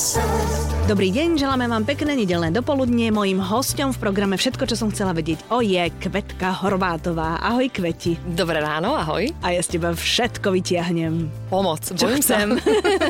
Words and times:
sun. 0.00 0.59
Dobrý 0.90 1.14
deň, 1.14 1.38
želáme 1.38 1.70
vám 1.70 1.86
pekné 1.86 2.18
nedelné 2.18 2.50
dopoludnie. 2.50 3.14
Mojím 3.14 3.38
hostom 3.38 3.94
v 3.94 4.10
programe 4.10 4.34
Všetko, 4.34 4.66
čo 4.66 4.74
som 4.74 4.90
chcela 4.90 5.14
vedieť 5.14 5.38
o 5.46 5.62
je 5.62 5.86
Kvetka 5.86 6.50
Horvátová. 6.50 7.38
Ahoj 7.38 7.70
Kveti. 7.70 8.18
Dobré 8.34 8.58
ráno, 8.58 8.98
ahoj. 8.98 9.30
A 9.38 9.54
ja 9.54 9.62
z 9.62 9.78
teba 9.78 9.94
všetko 9.94 10.50
vytiahnem. 10.50 11.30
Pomoc, 11.46 11.94
Čo 11.94 12.10
bojím 12.10 12.18
chcem. 12.18 12.58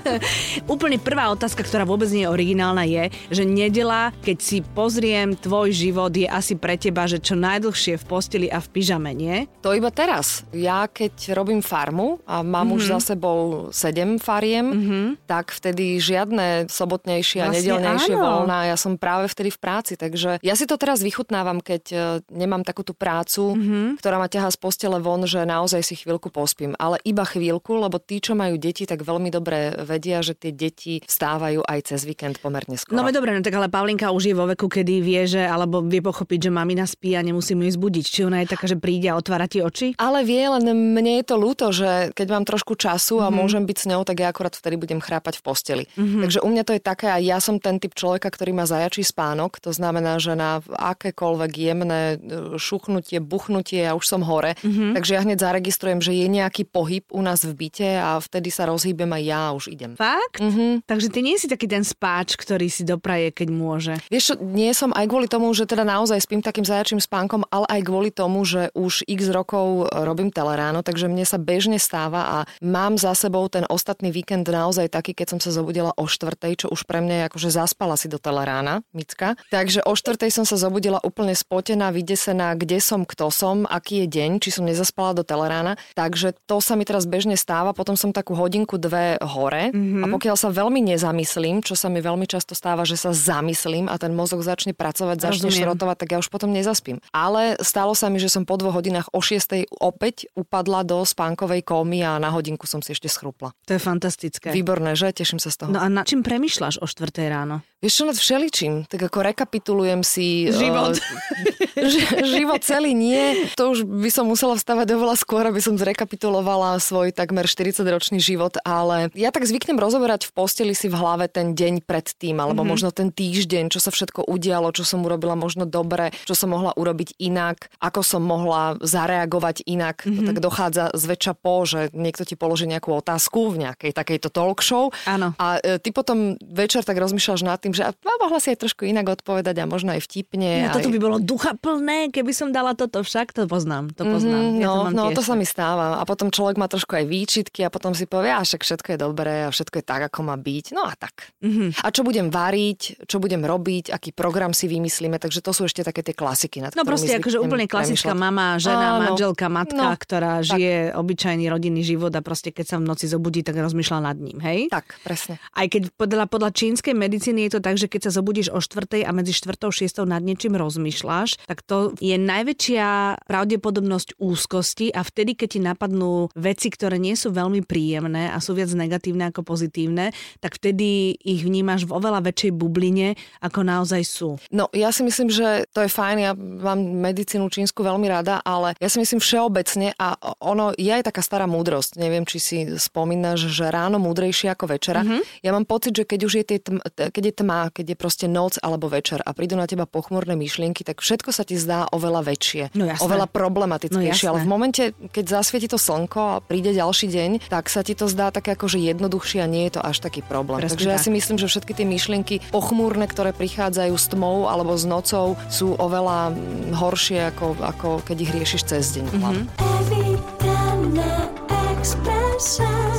Úplne 0.77 1.01
prvá 1.01 1.33
otázka, 1.33 1.65
ktorá 1.65 1.89
vôbec 1.89 2.13
nie 2.13 2.29
je 2.29 2.33
originálna, 2.33 2.85
je, 2.85 3.17
že 3.33 3.49
nedela, 3.49 4.13
keď 4.21 4.39
si 4.45 4.61
pozriem 4.61 5.33
tvoj 5.41 5.73
život, 5.73 6.13
je 6.13 6.29
asi 6.29 6.61
pre 6.61 6.77
teba, 6.77 7.09
že 7.09 7.17
čo 7.17 7.33
najdlhšie 7.33 7.97
v 7.97 8.05
posteli 8.05 8.47
a 8.53 8.61
v 8.61 8.69
pyžame, 8.77 9.17
nie? 9.17 9.49
To 9.65 9.73
iba 9.73 9.89
teraz. 9.89 10.45
Ja 10.53 10.85
keď 10.85 11.33
robím 11.33 11.65
farmu 11.65 12.21
a 12.29 12.45
mám 12.45 12.77
mm-hmm. 12.77 12.77
už 12.77 12.83
za 12.93 13.17
sebou 13.17 13.73
sedem 13.73 14.21
fariem, 14.21 14.69
mm-hmm. 14.69 15.07
tak 15.25 15.49
vtedy 15.49 15.97
žiadne 15.97 16.69
sobotnejšie 16.69 17.41
a 17.41 17.70
Áno. 17.79 18.25
voľná. 18.43 18.59
Ja 18.67 18.77
som 18.81 18.99
práve 18.99 19.31
vtedy 19.31 19.55
v 19.55 19.59
práci, 19.61 19.93
takže 19.95 20.43
ja 20.43 20.55
si 20.59 20.65
to 20.67 20.75
teraz 20.75 21.05
vychutnávam, 21.05 21.63
keď 21.63 21.83
e, 21.91 21.97
nemám 22.33 22.67
takú 22.67 22.83
tú 22.83 22.97
prácu, 22.97 23.55
mm-hmm. 23.55 23.87
ktorá 24.03 24.19
ma 24.19 24.27
ťahá 24.27 24.51
z 24.51 24.59
postele 24.59 24.99
von, 24.99 25.23
že 25.29 25.47
naozaj 25.47 25.85
si 25.85 25.95
chvíľku 25.95 26.33
pospím. 26.33 26.75
Ale 26.81 26.99
iba 27.05 27.23
chvíľku, 27.23 27.77
lebo 27.77 28.01
tí, 28.01 28.19
čo 28.19 28.35
majú 28.35 28.59
deti, 28.59 28.89
tak 28.89 29.05
veľmi 29.05 29.31
dobre 29.31 29.77
vedia, 29.85 30.25
že 30.25 30.35
tie 30.35 30.51
deti 30.51 31.05
vstávajú 31.05 31.63
aj 31.63 31.79
cez 31.95 32.03
víkend 32.03 32.41
pomerne 32.41 32.75
skoro. 32.75 32.97
No 32.97 33.07
dobre, 33.11 33.31
no 33.31 33.45
tak 33.45 33.55
ale 33.55 33.69
Pavlinka 33.69 34.11
už 34.11 34.33
je 34.33 34.35
vo 34.35 34.49
veku, 34.49 34.67
kedy 34.67 35.05
vie, 35.05 35.23
že, 35.29 35.43
alebo 35.45 35.85
vie 35.85 36.01
pochopiť, 36.01 36.49
že 36.49 36.51
mamina 36.51 36.89
spí 36.89 37.13
a 37.13 37.21
nemusím 37.21 37.63
ju 37.69 37.71
zbudiť. 37.77 38.05
Či 38.09 38.21
ona 38.25 38.41
je 38.41 38.49
taká, 38.49 38.65
že 38.65 38.81
príde 38.81 39.13
a 39.13 39.19
otvára 39.19 39.45
ti 39.45 39.61
oči? 39.61 39.93
Ale 40.01 40.25
vie, 40.25 40.41
len 40.49 40.65
mne 40.97 41.21
je 41.21 41.25
to 41.29 41.37
ľúto, 41.37 41.69
že 41.71 42.15
keď 42.17 42.27
mám 42.33 42.45
trošku 42.49 42.73
času 42.75 43.21
a 43.21 43.29
Mhm. 43.29 43.37
môžem 43.37 43.63
byť 43.69 43.77
s 43.77 43.87
ňou, 43.93 44.03
tak 44.09 44.17
ja 44.19 44.33
akorát 44.33 44.57
vtedy 44.57 44.81
budem 44.81 45.05
chrápať 45.05 45.37
v 45.39 45.43
posteli. 45.45 45.85
Takže 45.95 46.41
u 46.41 46.49
mňa 46.49 46.63
to 46.65 46.73
je 46.73 46.81
také, 46.81 47.13
a 47.13 47.21
ja 47.21 47.37
som 47.39 47.60
ten 47.61 47.77
typ 47.79 47.93
človeka, 47.95 48.33
ktorý 48.33 48.57
má 48.57 48.65
zajačí 48.65 49.05
spánok, 49.05 49.61
to 49.61 49.71
znamená, 49.71 50.17
že 50.19 50.35
na 50.35 50.65
akékoľvek 50.65 51.53
jemné 51.53 52.03
e, 52.17 52.57
šuchnutie, 52.57 53.21
buchnutie, 53.21 53.85
ja 53.85 53.93
už 53.95 54.05
som 54.09 54.25
hore. 54.25 54.57
Mhm. 54.65 54.97
Takže 54.97 55.13
ja 55.15 55.21
hneď 55.23 55.39
zaregistrujem, 55.39 56.01
že 56.01 56.17
je 56.17 56.27
nejaký 56.27 56.67
pohyb 56.67 57.05
u 57.13 57.21
nás 57.21 57.45
v 57.45 57.53
byte 57.53 57.91
a 58.01 58.19
vtedy 58.19 58.49
sa 58.49 58.67
rozhýbem 58.67 59.09
a 59.13 59.19
ja 59.21 59.53
už 59.53 59.71
idem. 59.71 59.95
Fakt? 59.95 60.41
Mhm. 60.41 60.89
Takže 60.89 61.09
ty 61.13 61.21
nie 61.21 61.37
si 61.37 61.47
taký 61.47 61.69
ten 61.69 61.85
spáč, 61.85 62.35
ktorý 62.41 62.67
si 62.73 62.83
dopraje, 62.83 63.31
keď 63.31 63.49
môže. 63.53 63.95
Vieš 64.09 64.25
čo, 64.25 64.35
nie 64.41 64.73
som 64.73 64.91
aj 64.97 65.07
kvôli 65.07 65.29
tomu, 65.29 65.53
že 65.53 65.69
teda 65.69 65.85
naozaj 65.85 66.25
spím 66.25 66.41
takým 66.41 66.65
zajačím 66.65 66.99
spánkom, 66.99 67.45
ale 67.53 67.67
aj 67.69 67.81
kvôli 67.85 68.11
tomu, 68.11 68.43
že 68.43 68.73
už 68.73 69.05
x 69.05 69.29
rokov 69.29 69.91
robím 69.93 70.33
teleráno, 70.33 70.81
takže 70.81 71.11
mne 71.11 71.27
sa 71.29 71.37
bežne 71.37 71.77
stáva 71.77 72.23
a 72.25 72.39
mám 72.65 72.97
za 72.97 73.13
sebou 73.13 73.47
ten 73.51 73.67
ostatný 73.69 74.15
víkend 74.15 74.47
naozaj 74.47 74.89
taký, 74.89 75.13
keď 75.13 75.37
som 75.37 75.41
sa 75.43 75.51
zobudila 75.53 75.93
o 75.99 76.05
štvrtej, 76.07 76.65
čo 76.65 76.67
už 76.71 76.87
pre 76.87 77.03
mňa 77.03 77.15
je 77.15 77.27
akože 77.29 77.50
zaspala 77.51 77.99
si 77.99 78.07
do 78.07 78.17
telerána, 78.17 78.81
Micka. 78.95 79.35
Takže 79.51 79.83
o 79.85 79.93
štvrtej 79.95 80.31
som 80.31 80.45
sa 80.47 80.57
zobudila 80.57 81.03
úplne 81.03 81.35
spotená, 81.35 81.91
vydesená, 81.91 82.55
kde 82.55 82.79
som, 82.79 83.03
kto 83.05 83.29
som, 83.29 83.67
aký 83.67 84.07
je 84.07 84.07
deň, 84.09 84.31
či 84.41 84.55
som 84.55 84.65
nezaspala 84.65 85.13
do 85.13 85.27
telerána. 85.27 85.75
Takže 85.99 86.35
to 86.47 86.63
sa 86.63 86.79
mi 86.79 86.87
teraz 86.87 87.05
bežne 87.05 87.35
stáva, 87.35 87.75
potom 87.77 87.99
som 87.99 88.15
takú 88.15 88.39
hodinku, 88.39 88.79
dve 88.81 89.21
hore 89.21 89.75
mm-hmm. 89.75 90.03
a 90.03 90.07
pokiaľ 90.09 90.37
sa 90.39 90.49
veľmi 90.49 90.81
nezamyslím, 90.95 91.61
čo 91.61 91.75
sa 91.77 91.93
mi 91.93 92.01
veľmi 92.01 92.25
často 92.25 92.57
stáva, 92.57 92.89
že 92.89 92.97
sa 92.97 93.11
zamyslím 93.11 93.91
a 93.91 93.99
ten 93.99 94.15
mozog 94.15 94.41
začne 94.41 94.73
pracovať, 94.73 95.21
začne 95.21 95.51
Rozumiem. 95.51 95.65
šrotovať, 95.67 95.97
tak 96.01 96.09
ja 96.15 96.19
už 96.23 96.29
potom 96.33 96.55
nezaspím. 96.55 97.03
Ale 97.11 97.61
stalo 97.61 97.93
sa 97.93 98.09
mi, 98.09 98.23
že 98.23 98.33
som 98.33 98.47
po 98.47 98.57
dvoch 98.57 98.79
hodinách 98.81 99.11
o 99.13 99.21
šiestej 99.21 99.69
opäť 99.81 100.31
upadla 100.39 100.87
do 100.87 101.03
spánkovej 101.03 101.67
kómy 101.67 102.01
a 102.07 102.17
na 102.17 102.33
hodinku 102.33 102.65
som 102.65 102.81
si 102.81 102.97
ešte 102.97 103.11
schrupla. 103.11 103.53
To 103.67 103.77
je 103.77 103.81
fantastické. 103.81 104.55
Výborné, 104.55 104.95
že? 104.95 105.13
Teším 105.13 105.43
sa 105.43 105.51
z 105.51 105.67
toho. 105.67 105.71
No 105.75 105.81
a 105.83 105.87
na 105.91 106.07
čím 106.07 106.25
premyšľaš 106.25 106.81
o 106.81 106.87
4 106.87 107.30
ráno? 107.31 107.70
Vieš 107.81 107.95
čo, 107.97 108.05
nad 108.05 108.13
všeličím. 108.13 108.85
Tak 108.93 109.09
ako 109.09 109.25
rekapitulujem 109.25 110.05
si... 110.05 110.53
Život. 110.53 111.01
eh, 111.01 111.89
ži- 111.93 112.13
život 112.29 112.61
celý 112.61 112.93
nie. 112.93 113.49
To 113.57 113.73
už 113.73 113.89
by 113.89 114.13
som 114.13 114.29
musela 114.29 114.53
vstávať 114.53 114.93
oveľa 114.93 115.17
skôr, 115.17 115.49
aby 115.49 115.65
som 115.65 115.81
zrekapitulovala 115.81 116.77
svoj 116.77 117.17
takmer 117.17 117.49
40-ročný 117.49 118.21
život, 118.21 118.61
ale 118.69 119.09
ja 119.17 119.33
tak 119.33 119.49
zvyknem 119.49 119.81
rozoberať 119.81 120.29
v 120.29 120.33
posteli 120.37 120.77
si 120.77 120.93
v 120.93 120.97
hlave 121.01 121.33
ten 121.33 121.57
deň 121.57 121.81
predtým, 121.89 122.37
alebo 122.37 122.61
mm-hmm. 122.61 122.69
možno 122.69 122.89
ten 122.93 123.09
týždeň, 123.09 123.73
čo 123.73 123.81
sa 123.81 123.89
všetko 123.89 124.29
udialo, 124.29 124.77
čo 124.77 124.85
som 124.85 125.01
urobila 125.01 125.33
možno 125.33 125.65
dobre, 125.65 126.13
čo 126.29 126.37
som 126.37 126.53
mohla 126.53 126.77
urobiť 126.77 127.17
inak, 127.17 127.73
ako 127.81 128.05
som 128.05 128.21
mohla 128.21 128.77
zareagovať 128.85 129.65
inak. 129.65 130.05
Mm-hmm. 130.05 130.17
To 130.17 130.21
tak 130.29 130.39
dochádza 130.45 130.85
zväčša 130.93 131.33
po, 131.41 131.65
že 131.65 131.89
niekto 131.97 132.29
ti 132.29 132.37
položí 132.37 132.69
nejakú 132.69 132.93
otázku 132.93 133.57
v 133.57 133.65
nejakej 133.65 133.97
takejto 133.97 134.29
talk 134.29 134.61
show 134.61 134.93
Áno. 135.09 135.33
a 135.41 135.57
e, 135.65 135.81
ty 135.81 135.97
potom 135.97 136.37
večer 136.45 136.85
tak 136.85 137.01
rozmýšľaš 137.01 137.41
nad 137.41 137.57
tým, 137.57 137.70
že 137.73 137.87
a 137.87 137.91
mohla 138.21 138.39
si 138.39 138.53
aj 138.53 138.67
trošku 138.67 138.85
inak 138.85 139.07
odpovedať 139.09 139.57
a 139.59 139.65
možno 139.65 139.95
aj 139.95 140.05
vtipne. 140.05 140.69
No, 140.69 140.77
toto 140.77 140.89
aj... 140.89 140.95
by 140.95 140.99
bolo 141.01 141.17
ducha 141.19 141.53
plné, 141.57 142.13
keby 142.13 142.33
som 142.35 142.51
dala 142.51 142.75
toto 142.75 143.01
však, 143.01 143.33
to 143.33 143.49
poznám, 143.49 143.91
to 143.95 144.05
poznám. 144.05 144.55
Mhm, 144.55 144.61
Ja 144.61 144.67
no, 144.67 144.73
to 144.73 144.85
mám 144.87 144.95
no 144.95 145.05
tiež 145.11 145.17
to 145.17 145.23
sa 145.25 145.35
tak. 145.35 145.41
mi 145.41 145.47
stáva. 145.47 145.87
A 145.99 146.03
potom 146.05 146.29
človek 146.29 146.57
má 146.59 146.67
trošku 146.67 146.93
aj 146.95 147.05
výčitky 147.07 147.61
a 147.65 147.71
potom 147.73 147.97
si 147.97 148.05
povie, 148.05 148.31
a 148.31 148.41
však 148.41 148.61
všetko 148.63 148.89
je 148.95 148.99
dobré 148.99 149.35
a 149.47 149.49
všetko 149.49 149.81
je 149.81 149.85
tak, 149.85 150.03
ako 150.13 150.19
má 150.27 150.37
byť. 150.37 150.65
No 150.75 150.85
a 150.85 150.93
tak. 150.95 151.33
Mhm. 151.41 151.81
A 151.81 151.89
čo 151.91 152.03
budem 152.03 152.29
variť, 152.29 153.07
čo 153.07 153.19
budem 153.19 153.43
robiť, 153.43 153.91
aký 153.91 154.11
program 154.13 154.53
si 154.53 154.69
vymyslíme, 154.69 155.17
takže 155.17 155.41
to 155.41 155.51
sú 155.51 155.67
ešte 155.67 155.83
také 155.83 156.05
tie 156.05 156.15
klasiky. 156.15 156.61
Nad 156.61 156.75
No 156.77 156.85
proste 156.85 157.17
akože 157.17 157.41
úplne 157.41 157.67
klasická 157.67 158.13
mama, 158.13 158.57
žena, 158.61 158.97
Áno. 159.01 159.13
manželka, 159.13 159.47
matka, 159.49 159.77
No, 159.81 159.97
ktorá 159.97 160.45
žije 160.45 160.93
obyčajný 160.93 161.49
rodinný 161.49 161.81
život 161.81 162.13
a 162.13 162.21
proste 162.21 162.53
keď 162.53 162.67
sa 162.67 162.77
v 162.77 162.85
noci 162.85 163.07
zobudí, 163.09 163.41
tak 163.41 163.57
rozmýšľa 163.57 163.99
nad 164.01 164.17
ním, 164.21 164.39
hej? 164.41 164.69
Tak, 164.69 165.01
presne. 165.01 165.41
Aj 165.53 165.67
keď 165.67 165.89
podľa, 165.95 166.25
podľa 166.29 166.51
čínskej 166.53 166.93
medicíny 166.93 167.49
je 167.49 167.57
to 167.57 167.60
tak, 167.61 167.77
že 167.77 167.87
keď 167.87 168.09
sa 168.09 168.21
zobudíš 168.21 168.51
o 168.51 168.59
4. 168.59 169.05
a 169.05 169.11
medzi 169.15 169.33
4. 169.37 169.57
a 169.61 169.71
6. 169.71 170.09
nad 170.09 170.23
niečím 170.25 170.57
rozmýšľaš, 170.59 171.47
tak 171.47 171.63
to 171.63 171.95
je 172.01 172.17
najväčšia 172.17 173.21
pravdepodobnosť 173.29 174.19
úzkosti 174.19 174.91
a 174.91 175.05
vtedy, 175.05 175.39
keď 175.39 175.49
ti 175.49 175.61
napadnú 175.63 176.33
veci, 176.35 176.73
ktoré 176.73 176.99
nie 176.99 177.15
sú 177.15 177.31
veľmi 177.31 177.63
príjemné 177.63 178.33
a 178.33 178.43
sú 178.43 178.57
viac 178.57 178.73
negatívne 178.75 179.31
ako 179.31 179.47
pozitívne, 179.47 180.11
tak 180.41 180.59
vtedy 180.59 181.15
ich 181.21 181.45
vnímaš 181.47 181.87
v 181.87 181.95
oveľa 181.95 182.27
väčšej 182.27 182.53
bubline, 182.57 183.15
ako 183.45 183.61
naozaj 183.63 184.03
sú. 184.03 184.31
No, 184.51 184.67
ja 184.75 184.91
si 184.91 185.07
myslím, 185.07 185.31
že 185.31 185.69
to 185.71 185.85
je 185.85 185.91
fajn, 185.93 186.17
ja 186.19 186.33
mám 186.37 186.81
medicínu 186.81 187.47
čínsku 187.53 187.85
veľmi 187.85 188.09
rada, 188.11 188.43
ale 188.43 188.75
ja 188.81 188.89
si 188.89 188.99
myslím 188.99 189.21
všeobecne 189.23 189.95
a 190.01 190.17
ono 190.41 190.73
je 190.75 190.91
aj 190.91 191.07
taká 191.07 191.23
stará 191.23 191.45
múdrosť, 191.45 192.01
neviem, 192.01 192.25
či 192.25 192.39
si 192.41 192.57
spomínaš, 192.81 193.53
že 193.53 193.69
ráno 193.69 194.01
múdrejšie 194.01 194.51
ako 194.51 194.75
večera. 194.75 195.05
Mhm. 195.05 195.11
Mm-hmm. 195.11 195.43
Ja 195.45 195.51
mám 195.53 195.67
pocit, 195.67 195.93
že 195.93 196.05
keď 196.07 196.21
už 196.27 196.33
je, 196.41 196.45
tie 196.47 196.59
tm- 196.63 196.83
keď 196.87 197.23
je 197.23 197.35
tma, 197.43 197.50
keď 197.69 197.85
je 197.93 197.97
proste 197.97 198.27
noc 198.27 198.57
alebo 198.59 198.87
večer 198.87 199.19
a 199.21 199.31
prídu 199.33 199.55
na 199.55 199.67
teba 199.67 199.85
pochmurné 199.85 200.35
myšlienky, 200.35 200.83
tak 200.83 201.01
všetko 201.01 201.31
sa 201.31 201.43
ti 201.43 201.55
zdá 201.55 201.91
oveľa 201.91 202.23
väčšie, 202.25 202.63
No 202.73 202.87
jasné. 202.87 203.03
oveľa 203.03 203.27
problematickejšie, 203.27 204.25
No 204.27 204.31
ale 204.31 204.39
jasné. 204.41 204.47
v 204.47 204.51
momente, 204.51 204.83
keď 205.11 205.25
zasvieti 205.27 205.67
to 205.67 205.77
slnko 205.77 206.21
a 206.21 206.41
príde 206.41 206.71
ďalší 206.71 207.07
deň, 207.09 207.31
tak 207.49 207.67
sa 207.67 207.83
ti 207.83 207.93
to 207.93 208.07
zdá 208.07 208.31
také 208.31 208.55
akože 208.55 208.79
jednoduchšie 208.79 209.41
a 209.41 209.49
nie 209.49 209.67
je 209.67 209.77
to 209.77 209.83
až 209.83 209.99
taký 209.99 210.23
problém. 210.23 210.63
Presne 210.63 210.77
Takže 210.77 210.89
ja 210.89 210.99
tak. 210.99 211.05
si 211.05 211.11
myslím, 211.11 211.37
že 211.37 211.47
všetky 211.47 211.73
tie 211.75 211.87
myšlienky 211.87 212.35
pochmúrne, 212.49 213.05
ktoré 213.05 213.35
prichádzajú 213.35 213.95
s 213.97 214.07
tmou 214.09 214.47
alebo 214.47 214.77
s 214.79 214.85
nocou, 214.85 215.35
sú 215.49 215.75
oveľa 215.75 216.31
mm, 216.31 216.77
horšie, 216.77 217.21
ako, 217.31 217.47
ako 217.59 217.89
keď 218.05 218.17
ich 218.21 218.31
riešiš 218.31 218.63
cez 218.67 218.85
deň. 218.95 219.07
Mm-hmm. 219.11 219.39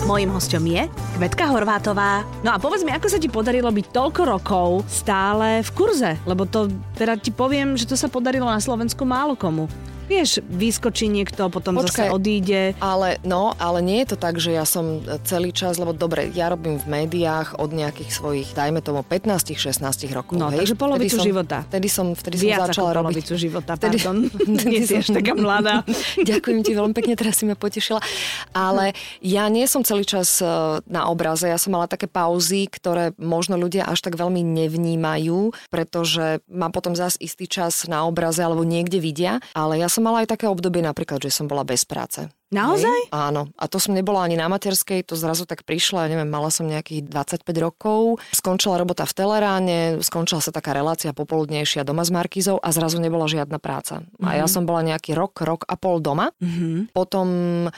Mojím 0.01 0.33
hostom 0.33 0.65
je 0.65 0.89
Kvetka 1.13 1.45
Horvátová. 1.53 2.25
No 2.41 2.49
a 2.49 2.57
povedz 2.57 2.81
mi, 2.81 2.89
ako 2.89 3.05
sa 3.05 3.21
ti 3.21 3.29
podarilo 3.29 3.69
byť 3.69 3.93
toľko 3.93 4.21
rokov 4.25 4.67
stále 4.89 5.61
v 5.61 5.69
kurze? 5.77 6.17
Lebo 6.25 6.49
to, 6.49 6.73
teda 6.97 7.21
ti 7.21 7.29
poviem, 7.29 7.77
že 7.77 7.85
to 7.85 7.93
sa 7.93 8.09
podarilo 8.09 8.49
na 8.49 8.57
Slovensku 8.57 9.05
málo 9.05 9.37
komu. 9.37 9.69
Vieš, 10.11 10.43
vyskočí 10.43 11.07
niekto, 11.07 11.47
potom 11.47 11.79
zase 11.79 12.03
Počkaj. 12.03 12.09
odíde. 12.11 12.61
Ale 12.83 13.15
no, 13.23 13.55
ale 13.55 13.79
nie 13.79 14.03
je 14.03 14.11
to 14.11 14.17
tak, 14.19 14.43
že 14.43 14.51
ja 14.51 14.67
som 14.67 14.99
celý 15.23 15.55
čas, 15.55 15.79
lebo 15.79 15.95
dobre, 15.95 16.27
ja 16.35 16.51
robím 16.51 16.75
v 16.75 16.87
médiách 16.99 17.55
od 17.55 17.71
nejakých 17.71 18.11
svojich, 18.11 18.51
dajme 18.51 18.83
tomu 18.83 19.07
15-16 19.07 19.79
rokov. 20.11 20.35
No, 20.35 20.51
hej? 20.51 20.59
takže 20.59 20.75
polovicu 20.75 21.15
Vtedy 21.15 21.15
som, 21.15 21.23
života. 21.23 21.57
Vtedy 21.63 21.87
som, 21.87 22.05
vtedy 22.11 22.35
som 22.35 22.43
Viac 22.43 22.59
začala 22.67 22.89
ako 22.91 22.97
robiť. 22.99 23.07
polovicu 23.07 23.33
života, 23.39 23.71
Vtedy- 23.79 23.99
pardon. 24.03 24.17
vtedy 24.27 24.67
Nie 24.75 24.81
si 24.83 24.93
až 24.99 25.07
taká 25.15 25.31
mladá. 25.31 25.75
Ďakujem 26.29 26.59
ti 26.59 26.71
veľmi 26.75 26.91
pekne, 26.91 27.15
teraz 27.15 27.39
si 27.39 27.47
ma 27.47 27.55
potešila. 27.55 28.03
Ale 28.51 28.91
ja 29.23 29.47
nie 29.47 29.63
som 29.63 29.79
celý 29.87 30.03
čas 30.03 30.43
e, 30.43 30.45
na 30.91 31.07
obraze, 31.07 31.47
ja 31.47 31.55
som 31.55 31.71
mala 31.71 31.87
také 31.87 32.11
pauzy, 32.11 32.67
ktoré 32.67 33.15
možno 33.15 33.55
ľudia 33.55 33.87
až 33.87 34.03
tak 34.03 34.19
veľmi 34.19 34.43
nevnímajú, 34.43 35.55
pretože 35.71 36.43
mám 36.51 36.75
potom 36.75 36.97
zás 36.97 37.15
istý 37.15 37.47
čas 37.47 37.87
na 37.87 38.03
obraze 38.03 38.43
alebo 38.43 38.67
niekde 38.67 38.99
vidia, 38.99 39.39
ale 39.55 39.79
ja 39.79 39.87
som 39.87 40.00
mala 40.01 40.25
aj 40.25 40.33
také 40.35 40.49
obdobie 40.49 40.81
napríklad, 40.81 41.21
že 41.21 41.29
som 41.29 41.45
bola 41.45 41.61
bez 41.61 41.85
práce. 41.85 42.27
Naozaj? 42.51 42.83
Hej? 42.83 43.03
Áno. 43.15 43.47
A 43.55 43.71
to 43.71 43.79
som 43.79 43.95
nebola 43.95 44.27
ani 44.27 44.35
na 44.35 44.51
materskej, 44.51 45.07
to 45.07 45.15
zrazu 45.15 45.47
tak 45.47 45.63
prišlo, 45.63 46.03
ja 46.03 46.11
neviem, 46.11 46.27
mala 46.27 46.51
som 46.51 46.67
nejakých 46.67 47.07
25 47.07 47.47
rokov, 47.63 48.19
skončila 48.35 48.75
robota 48.75 49.07
v 49.07 49.13
Teleráne, 49.15 49.79
skončila 50.03 50.43
sa 50.43 50.51
taká 50.51 50.75
relácia 50.75 51.15
popoludnejšia 51.15 51.87
doma 51.87 52.03
s 52.03 52.11
Markizou 52.11 52.59
a 52.59 52.75
zrazu 52.75 52.99
nebola 52.99 53.31
žiadna 53.31 53.55
práca. 53.55 54.03
Mm-hmm. 54.03 54.27
A 54.27 54.29
ja 54.35 54.51
som 54.51 54.67
bola 54.67 54.83
nejaký 54.83 55.15
rok, 55.15 55.39
rok 55.39 55.63
a 55.63 55.79
pol 55.79 56.03
doma. 56.03 56.35
Mhm. 56.43 56.91
Potom 56.91 57.27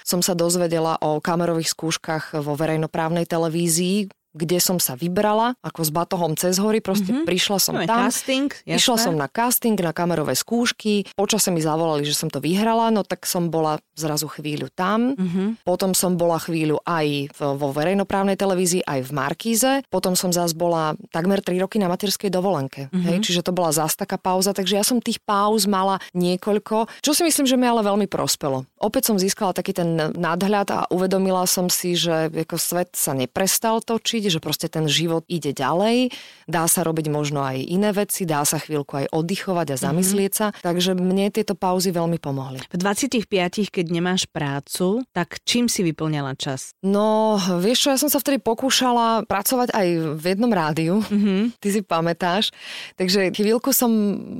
som 0.01 0.25
sa 0.25 0.33
dozvedela 0.33 0.97
o 1.05 1.21
kamerových 1.21 1.69
skúškach 1.69 2.41
vo 2.41 2.57
verejnoprávnej 2.57 3.29
televízii, 3.29 4.09
kde 4.33 4.57
som 4.57 4.81
sa 4.81 4.97
vybrala, 4.97 5.53
ako 5.61 5.81
s 5.85 5.91
batohom 5.93 6.33
cez 6.33 6.57
hory, 6.57 6.81
proste 6.81 7.13
mm-hmm. 7.13 7.29
prišla 7.29 7.57
som 7.61 7.75
no, 7.77 7.85
tam. 7.85 8.09
Casting, 8.09 8.49
jasné. 8.65 8.77
Išla 8.81 8.97
som 8.97 9.13
na 9.13 9.29
casting, 9.29 9.77
na 9.77 9.93
kamerové 9.93 10.33
skúšky, 10.33 11.07
počase 11.13 11.53
mi 11.53 11.61
zavolali, 11.61 12.03
že 12.03 12.17
som 12.17 12.27
to 12.33 12.41
vyhrala, 12.41 12.89
no 12.89 13.05
tak 13.05 13.29
som 13.29 13.53
bola 13.53 13.77
zrazu 13.93 14.25
chvíľu 14.25 14.73
tam. 14.73 15.13
Mm-hmm. 15.13 15.65
Potom 15.65 15.93
som 15.93 16.17
bola 16.17 16.41
chvíľu 16.41 16.81
aj 16.83 17.37
vo 17.37 17.69
verejnoprávnej 17.69 18.35
televízii, 18.35 18.81
aj 18.83 18.99
v 19.05 19.11
Markíze. 19.13 19.71
Potom 19.93 20.17
som 20.17 20.33
zás 20.33 20.57
bola 20.57 20.97
takmer 21.13 21.39
3 21.39 21.61
roky 21.61 21.77
na 21.77 21.87
materskej 21.87 22.33
dovolenke. 22.33 22.89
Mm-hmm. 22.89 23.05
Hej, 23.05 23.17
čiže 23.21 23.45
to 23.45 23.53
bola 23.53 23.69
zás 23.69 23.93
taká 23.93 24.17
pauza, 24.17 24.51
takže 24.51 24.81
ja 24.81 24.83
som 24.83 24.97
tých 24.97 25.21
pauz 25.21 25.69
mala 25.69 26.01
niekoľko, 26.17 26.89
čo 27.05 27.11
si 27.13 27.21
myslím, 27.21 27.45
že 27.45 27.55
mi 27.55 27.69
ale 27.69 27.85
veľmi 27.85 28.09
prospelo. 28.09 28.65
Opäť 28.81 29.13
som 29.13 29.21
získala 29.21 29.53
taký 29.53 29.71
ten 29.77 29.95
nadhľad 29.95 30.67
a 30.73 30.79
uvedomila 30.89 31.45
som 31.45 31.69
si, 31.69 31.93
že 31.93 32.33
ako 32.33 32.57
svet 32.57 32.97
sa 32.97 33.13
neprestal 33.13 33.79
točiť, 33.79 34.22
že 34.29 34.43
proste 34.43 34.67
ten 34.67 34.85
život 34.85 35.23
ide 35.31 35.55
ďalej, 35.55 36.11
dá 36.45 36.67
sa 36.67 36.83
robiť 36.83 37.07
možno 37.09 37.43
aj 37.43 37.57
iné 37.63 37.89
veci, 37.95 38.27
dá 38.27 38.43
sa 38.43 38.59
chvíľku 38.59 39.03
aj 39.03 39.05
oddychovať 39.11 39.67
a 39.73 39.77
mhm. 39.77 39.81
zamyslieť 39.81 40.31
mm-hmm. 40.31 40.53
sa, 40.53 40.63
takže 40.63 40.91
mne 40.95 41.27
tieto 41.33 41.55
pauzy 41.57 41.89
veľmi 41.95 42.19
pomohli. 42.19 42.59
V 42.69 42.77
25, 42.77 43.27
keď 43.71 43.85
nemáš 43.89 44.27
prácu, 44.29 45.03
tak 45.15 45.41
čím 45.47 45.67
si 45.71 45.81
vyplňala 45.83 46.35
čas? 46.35 46.75
No, 46.83 47.39
vieš 47.59 47.87
čo, 47.87 47.89
ja 47.95 47.99
som 47.99 48.11
sa 48.11 48.19
vtedy 48.19 48.39
pokúšala 48.39 49.25
pracovať 49.25 49.71
aj 49.71 49.87
v 50.19 50.23
jednom 50.23 50.51
rádiu, 50.51 51.01
mm-hmm. 51.01 51.41
ty 51.63 51.67
si 51.71 51.81
pamätáš, 51.81 52.51
takže 52.99 53.31
chvíľku 53.33 53.71
som 53.71 53.91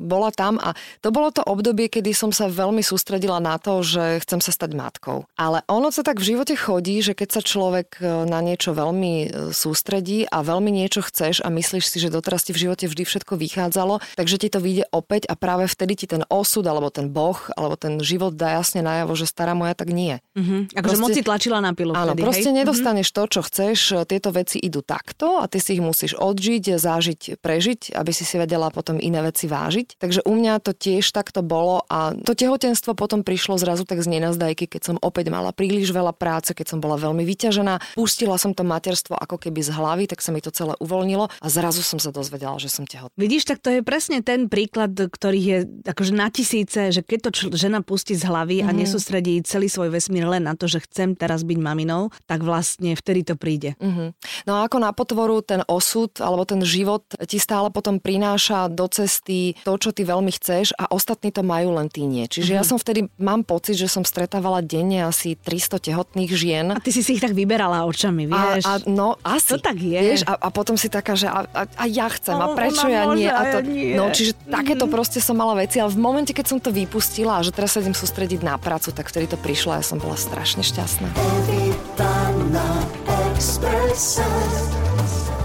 bola 0.08 0.30
tam 0.34 0.60
a 0.60 0.76
to 1.02 1.10
bolo 1.10 1.32
to 1.32 1.42
obdobie, 1.46 1.88
kedy 1.88 2.12
som 2.12 2.30
sa 2.30 2.50
veľmi 2.50 2.84
sústredila 2.84 3.40
na 3.40 3.58
to, 3.58 3.82
že 3.82 4.22
chcem 4.26 4.40
sa 4.44 4.52
stať 4.52 4.72
matkou. 4.76 5.26
Ale 5.38 5.62
ono 5.70 5.90
sa 5.90 6.02
tak 6.02 6.20
v 6.20 6.36
živote 6.36 6.54
chodí, 6.58 7.00
že 7.00 7.14
keď 7.14 7.40
sa 7.40 7.42
človek 7.42 8.02
e, 8.02 8.28
na 8.28 8.40
niečo 8.42 8.76
veľmi 8.76 9.14
e, 9.24 9.28
sústredí 9.74 10.30
a 10.30 10.46
veľmi 10.46 10.70
niečo 10.70 11.02
chceš 11.02 11.42
a 11.42 11.50
myslíš 11.50 11.90
si, 11.90 11.98
že 11.98 12.14
doteraz 12.14 12.46
ti 12.46 12.54
v 12.54 12.70
živote 12.70 12.86
vždy 12.86 13.10
všetko 13.10 13.34
vychádzalo, 13.42 14.06
takže 14.14 14.38
ti 14.38 14.54
to 14.54 14.62
vyjde 14.62 14.86
opäť 14.94 15.26
a 15.26 15.34
práve 15.34 15.66
vtedy 15.66 15.98
ti 15.98 16.06
ten 16.06 16.22
osud 16.30 16.62
alebo 16.70 16.94
ten 16.94 17.10
boh 17.10 17.42
alebo 17.58 17.74
ten 17.74 17.98
život 17.98 18.38
dá 18.38 18.62
jasne 18.62 18.86
najavo, 18.86 19.18
že 19.18 19.26
stará 19.26 19.58
moja 19.58 19.74
tak 19.74 19.90
nie. 19.90 20.22
Mm-hmm. 20.38 20.78
Akože 20.78 21.02
moc 21.02 21.10
si 21.18 21.26
tlačila 21.26 21.58
na 21.58 21.74
pilu 21.74 21.98
Áno, 21.98 22.14
vtedy, 22.14 22.22
proste 22.22 22.50
hej? 22.54 22.62
nedostaneš 22.62 23.10
mm-hmm. 23.10 23.26
to, 23.26 23.34
čo 23.34 23.42
chceš, 23.50 23.78
tieto 24.06 24.30
veci 24.30 24.62
idú 24.62 24.86
takto 24.86 25.42
a 25.42 25.50
ty 25.50 25.58
si 25.58 25.74
ich 25.74 25.82
musíš 25.82 26.14
odžiť, 26.22 26.78
zážiť, 26.78 27.42
prežiť, 27.42 27.98
aby 27.98 28.12
si 28.14 28.30
si 28.30 28.38
vedela 28.38 28.70
potom 28.70 29.02
iné 29.02 29.26
veci 29.26 29.50
vážiť. 29.50 29.98
Takže 29.98 30.22
u 30.30 30.34
mňa 30.38 30.62
to 30.62 30.78
tiež 30.78 31.10
takto 31.10 31.42
bolo 31.42 31.82
a 31.90 32.14
to 32.14 32.38
tehotenstvo 32.38 32.94
potom 32.94 33.26
prišlo 33.26 33.58
zrazu 33.58 33.90
tak 33.90 34.06
z 34.06 34.14
nenazdajky, 34.14 34.70
keď 34.70 34.94
som 34.94 34.96
opäť 35.02 35.34
mala 35.34 35.50
príliš 35.50 35.90
veľa 35.90 36.14
práce, 36.14 36.54
keď 36.54 36.78
som 36.78 36.80
bola 36.84 37.02
veľmi 37.02 37.26
vyťažená. 37.26 37.98
Pustila 37.98 38.38
som 38.38 38.54
to 38.54 38.62
materstvo 38.62 39.16
ako 39.16 39.40
keby 39.40 39.63
z 39.64 39.72
hlavy, 39.72 40.06
tak 40.12 40.20
sa 40.20 40.36
mi 40.36 40.44
to 40.44 40.52
celé 40.52 40.76
uvoľnilo 40.84 41.32
a 41.32 41.48
zrazu 41.48 41.82
som 41.82 41.98
sa 41.98 42.12
dozvedela, 42.12 42.60
že 42.60 42.68
som 42.68 42.84
tehotná. 42.84 43.16
Vidíš, 43.16 43.48
tak 43.48 43.64
to 43.64 43.72
je 43.72 43.82
presne 43.82 44.20
ten 44.20 44.52
príklad, 44.52 44.94
ktorý 44.94 45.40
je 45.40 45.58
akože 45.88 46.14
na 46.14 46.28
tisíce, 46.28 46.92
že 46.92 47.02
keď 47.02 47.20
to 47.26 47.30
čl- 47.32 47.54
žena 47.56 47.80
pustí 47.80 48.14
z 48.14 48.28
hlavy 48.28 48.62
mm-hmm. 48.62 48.70
a 48.70 48.76
mhm. 48.76 48.80
nesústredí 48.84 49.34
celý 49.48 49.72
svoj 49.72 49.90
vesmír 49.94 50.28
len 50.28 50.44
na 50.44 50.54
to, 50.60 50.68
že 50.68 50.84
chcem 50.84 51.16
teraz 51.16 51.48
byť 51.48 51.60
maminou, 51.60 52.12
tak 52.28 52.44
vlastne 52.44 52.94
vtedy 53.00 53.24
to 53.24 53.40
príde. 53.40 53.80
Mm-hmm. 53.80 54.08
No 54.50 54.60
a 54.60 54.68
ako 54.68 54.78
na 54.84 54.92
potvoru 54.92 55.40
ten 55.40 55.64
osud 55.72 56.12
alebo 56.20 56.44
ten 56.44 56.60
život 56.66 57.08
ti 57.24 57.40
stále 57.40 57.72
potom 57.72 58.04
prináša 58.04 58.68
do 58.68 58.90
cesty 58.92 59.56
to, 59.64 59.80
čo 59.80 59.96
ty 59.96 60.04
veľmi 60.04 60.32
chceš 60.36 60.76
a 60.76 60.92
ostatní 60.92 61.32
to 61.32 61.46
majú 61.46 61.80
len 61.80 61.88
ty 61.88 62.04
nie. 62.04 62.28
Čiže 62.28 62.58
mm-hmm. 62.58 62.60
ja 62.60 62.68
som 62.68 62.78
vtedy, 62.82 63.08
mám 63.22 63.48
pocit, 63.48 63.80
že 63.80 63.88
som 63.88 64.04
stretávala 64.04 64.60
denne 64.60 65.06
asi 65.08 65.38
300 65.40 65.80
tehotných 65.80 66.32
žien. 66.34 66.66
A 66.74 66.82
ty 66.82 66.90
si 66.90 67.06
si 67.06 67.16
ich 67.20 67.24
tak 67.24 67.38
vyberala 67.38 67.86
očami, 67.86 68.26
vieš? 68.26 68.64
A, 68.66 68.80
a 68.80 68.90
no, 68.90 69.16
asi. 69.22 69.53
To 69.54 69.62
tak 69.62 69.78
je. 69.78 70.00
Vieš, 70.02 70.26
a, 70.26 70.34
a 70.36 70.48
potom 70.50 70.76
si 70.76 70.90
taká, 70.90 71.14
že 71.14 71.30
a, 71.30 71.46
a, 71.46 71.62
a 71.70 71.84
ja 71.86 72.10
chcem, 72.10 72.34
a 72.34 72.58
prečo 72.58 72.90
ja 72.90 73.06
nie? 73.14 73.30
A 73.30 73.42
to, 73.54 73.60
nie. 73.62 73.94
No, 73.94 74.10
čiže 74.10 74.34
mm-hmm. 74.34 74.54
takéto 74.54 74.86
proste 74.90 75.22
som 75.22 75.38
mala 75.38 75.54
veci, 75.62 75.78
ale 75.78 75.94
v 75.94 76.00
momente, 76.02 76.34
keď 76.34 76.46
som 76.50 76.58
to 76.60 76.74
vypustila 76.74 77.40
a 77.40 77.46
že 77.46 77.54
teraz 77.54 77.78
sa 77.78 77.86
idem 77.86 77.94
sústrediť 77.96 78.42
na 78.42 78.58
prácu, 78.58 78.90
tak 78.90 79.08
vtedy 79.14 79.30
to 79.30 79.38
prišlo 79.38 79.78
a 79.78 79.80
ja 79.80 79.86
som 79.86 80.02
bola 80.02 80.18
strašne 80.18 80.66
šťastná. 80.66 81.14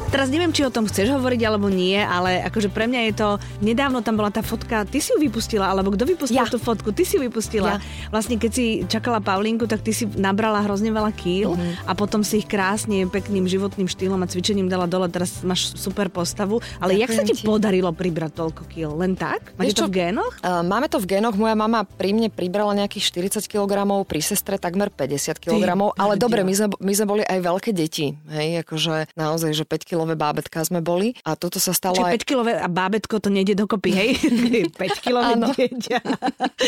Teraz 0.08 0.32
neviem, 0.32 0.48
či 0.56 0.64
o 0.64 0.72
tom 0.72 0.88
chceš 0.88 1.12
hovoriť 1.12 1.40
alebo 1.44 1.68
nie, 1.68 2.00
ale 2.00 2.40
akože 2.48 2.72
pre 2.72 2.88
mňa 2.88 3.00
je 3.08 3.12
to, 3.12 3.28
nedávno 3.60 4.00
tam 4.00 4.16
bola 4.16 4.32
tá 4.32 4.40
fotka, 4.40 4.88
ty 4.88 5.04
si 5.04 5.12
ju 5.12 5.20
vypustila, 5.20 5.68
alebo 5.68 5.92
kto 5.92 6.08
vypustil 6.08 6.40
ja. 6.40 6.48
tú 6.48 6.56
fotku, 6.56 6.96
ty 6.96 7.04
si 7.04 7.20
ju 7.20 7.28
vypustila. 7.28 7.76
Ja. 7.76 8.08
Vlastne 8.08 8.40
keď 8.40 8.50
si 8.56 8.66
čakala 8.88 9.20
Paulinku, 9.20 9.68
tak 9.68 9.84
ty 9.84 9.92
si 9.92 10.08
nabrala 10.16 10.64
hrozne 10.64 10.96
veľa 10.96 11.12
kýl 11.12 11.52
mm-hmm. 11.52 11.84
a 11.84 11.92
potom 11.92 12.24
si 12.24 12.40
ich 12.40 12.48
krásne, 12.48 13.04
pekným 13.04 13.44
životným 13.44 13.84
štýlom 13.84 14.24
a 14.24 14.26
cvičením 14.26 14.72
dala 14.72 14.88
dole, 14.88 15.12
teraz 15.12 15.44
máš 15.44 15.76
super 15.76 16.08
postavu. 16.08 16.64
Ale 16.80 16.96
Ďakujem 16.96 17.04
jak 17.04 17.10
sa 17.12 17.22
ti, 17.28 17.34
ti 17.36 17.44
podarilo 17.44 17.92
pribrať 17.92 18.32
toľko 18.32 18.62
kýl? 18.64 18.96
Len 18.96 19.12
tak? 19.12 19.52
Máte 19.60 19.76
to 19.76 19.92
v 19.92 20.08
génoch? 20.08 20.40
Uh, 20.40 20.64
máme 20.64 20.88
to 20.88 21.04
v 21.04 21.20
génoch, 21.20 21.36
moja 21.36 21.52
mama 21.52 21.84
pri 21.84 22.16
mne 22.16 22.32
pribrala 22.32 22.72
nejakých 22.72 23.28
40 23.36 23.44
kg, 23.44 23.84
pri 24.08 24.20
sestre 24.24 24.56
takmer 24.56 24.88
50 24.88 25.36
kg, 25.36 25.68
ale 26.00 26.16
dobre, 26.16 26.48
my 26.48 26.54
sme, 26.56 26.68
my 26.80 26.92
sme 26.96 27.06
boli 27.06 27.22
aj 27.28 27.44
veľké 27.44 27.76
deti, 27.76 28.16
hej, 28.32 28.64
akože 28.64 29.12
naozaj, 29.12 29.52
že 29.52 29.68
5 29.68 29.84
kg 29.84 29.97
kilové 29.98 30.14
bábetka 30.14 30.62
sme 30.62 30.78
boli 30.78 31.18
a 31.26 31.34
toto 31.34 31.58
sa 31.58 31.74
stalo 31.74 31.98
Čiže 31.98 32.06
aj... 32.06 32.14
5 32.22 32.30
kilové 32.30 32.52
a 32.54 32.70
bábetko 32.70 33.18
to 33.18 33.34
nejde 33.34 33.58
dokopy, 33.58 33.90
hej? 33.90 34.10
5 34.78 35.02
kilové 35.02 35.34
dieťa. 35.58 35.98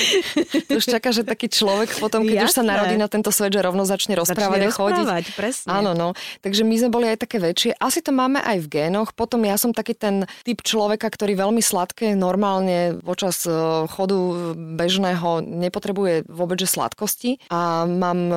to 0.66 0.82
už 0.82 0.86
čaká, 0.90 1.14
že 1.14 1.22
taký 1.22 1.46
človek 1.46 1.94
potom, 2.02 2.26
keď 2.26 2.42
Jasné. 2.42 2.48
už 2.50 2.52
sa 2.58 2.64
narodí 2.66 2.98
na 2.98 3.06
tento 3.06 3.30
svet, 3.30 3.54
že 3.54 3.62
rovno 3.62 3.86
začne 3.86 4.18
rozprávať 4.18 4.66
začne 4.66 4.74
a 4.74 4.74
chodiť. 4.74 5.06
presne. 5.38 5.68
Áno, 5.70 5.94
no. 5.94 6.18
Takže 6.42 6.66
my 6.66 6.74
sme 6.74 6.90
boli 6.90 7.06
aj 7.06 7.22
také 7.22 7.38
väčšie. 7.38 7.78
Asi 7.78 8.02
to 8.02 8.10
máme 8.10 8.42
aj 8.42 8.66
v 8.66 8.66
génoch. 8.66 9.14
Potom 9.14 9.46
ja 9.46 9.54
som 9.54 9.70
taký 9.70 9.94
ten 9.94 10.26
typ 10.42 10.66
človeka, 10.66 11.06
ktorý 11.06 11.38
veľmi 11.38 11.62
sladké 11.62 12.18
normálne 12.18 12.98
počas 13.06 13.46
e, 13.46 13.54
chodu 13.86 14.50
bežného 14.58 15.46
nepotrebuje 15.46 16.26
vôbec 16.26 16.58
že 16.58 16.66
sladkosti 16.66 17.38
a 17.46 17.86
mám 17.86 18.20
e, 18.26 18.36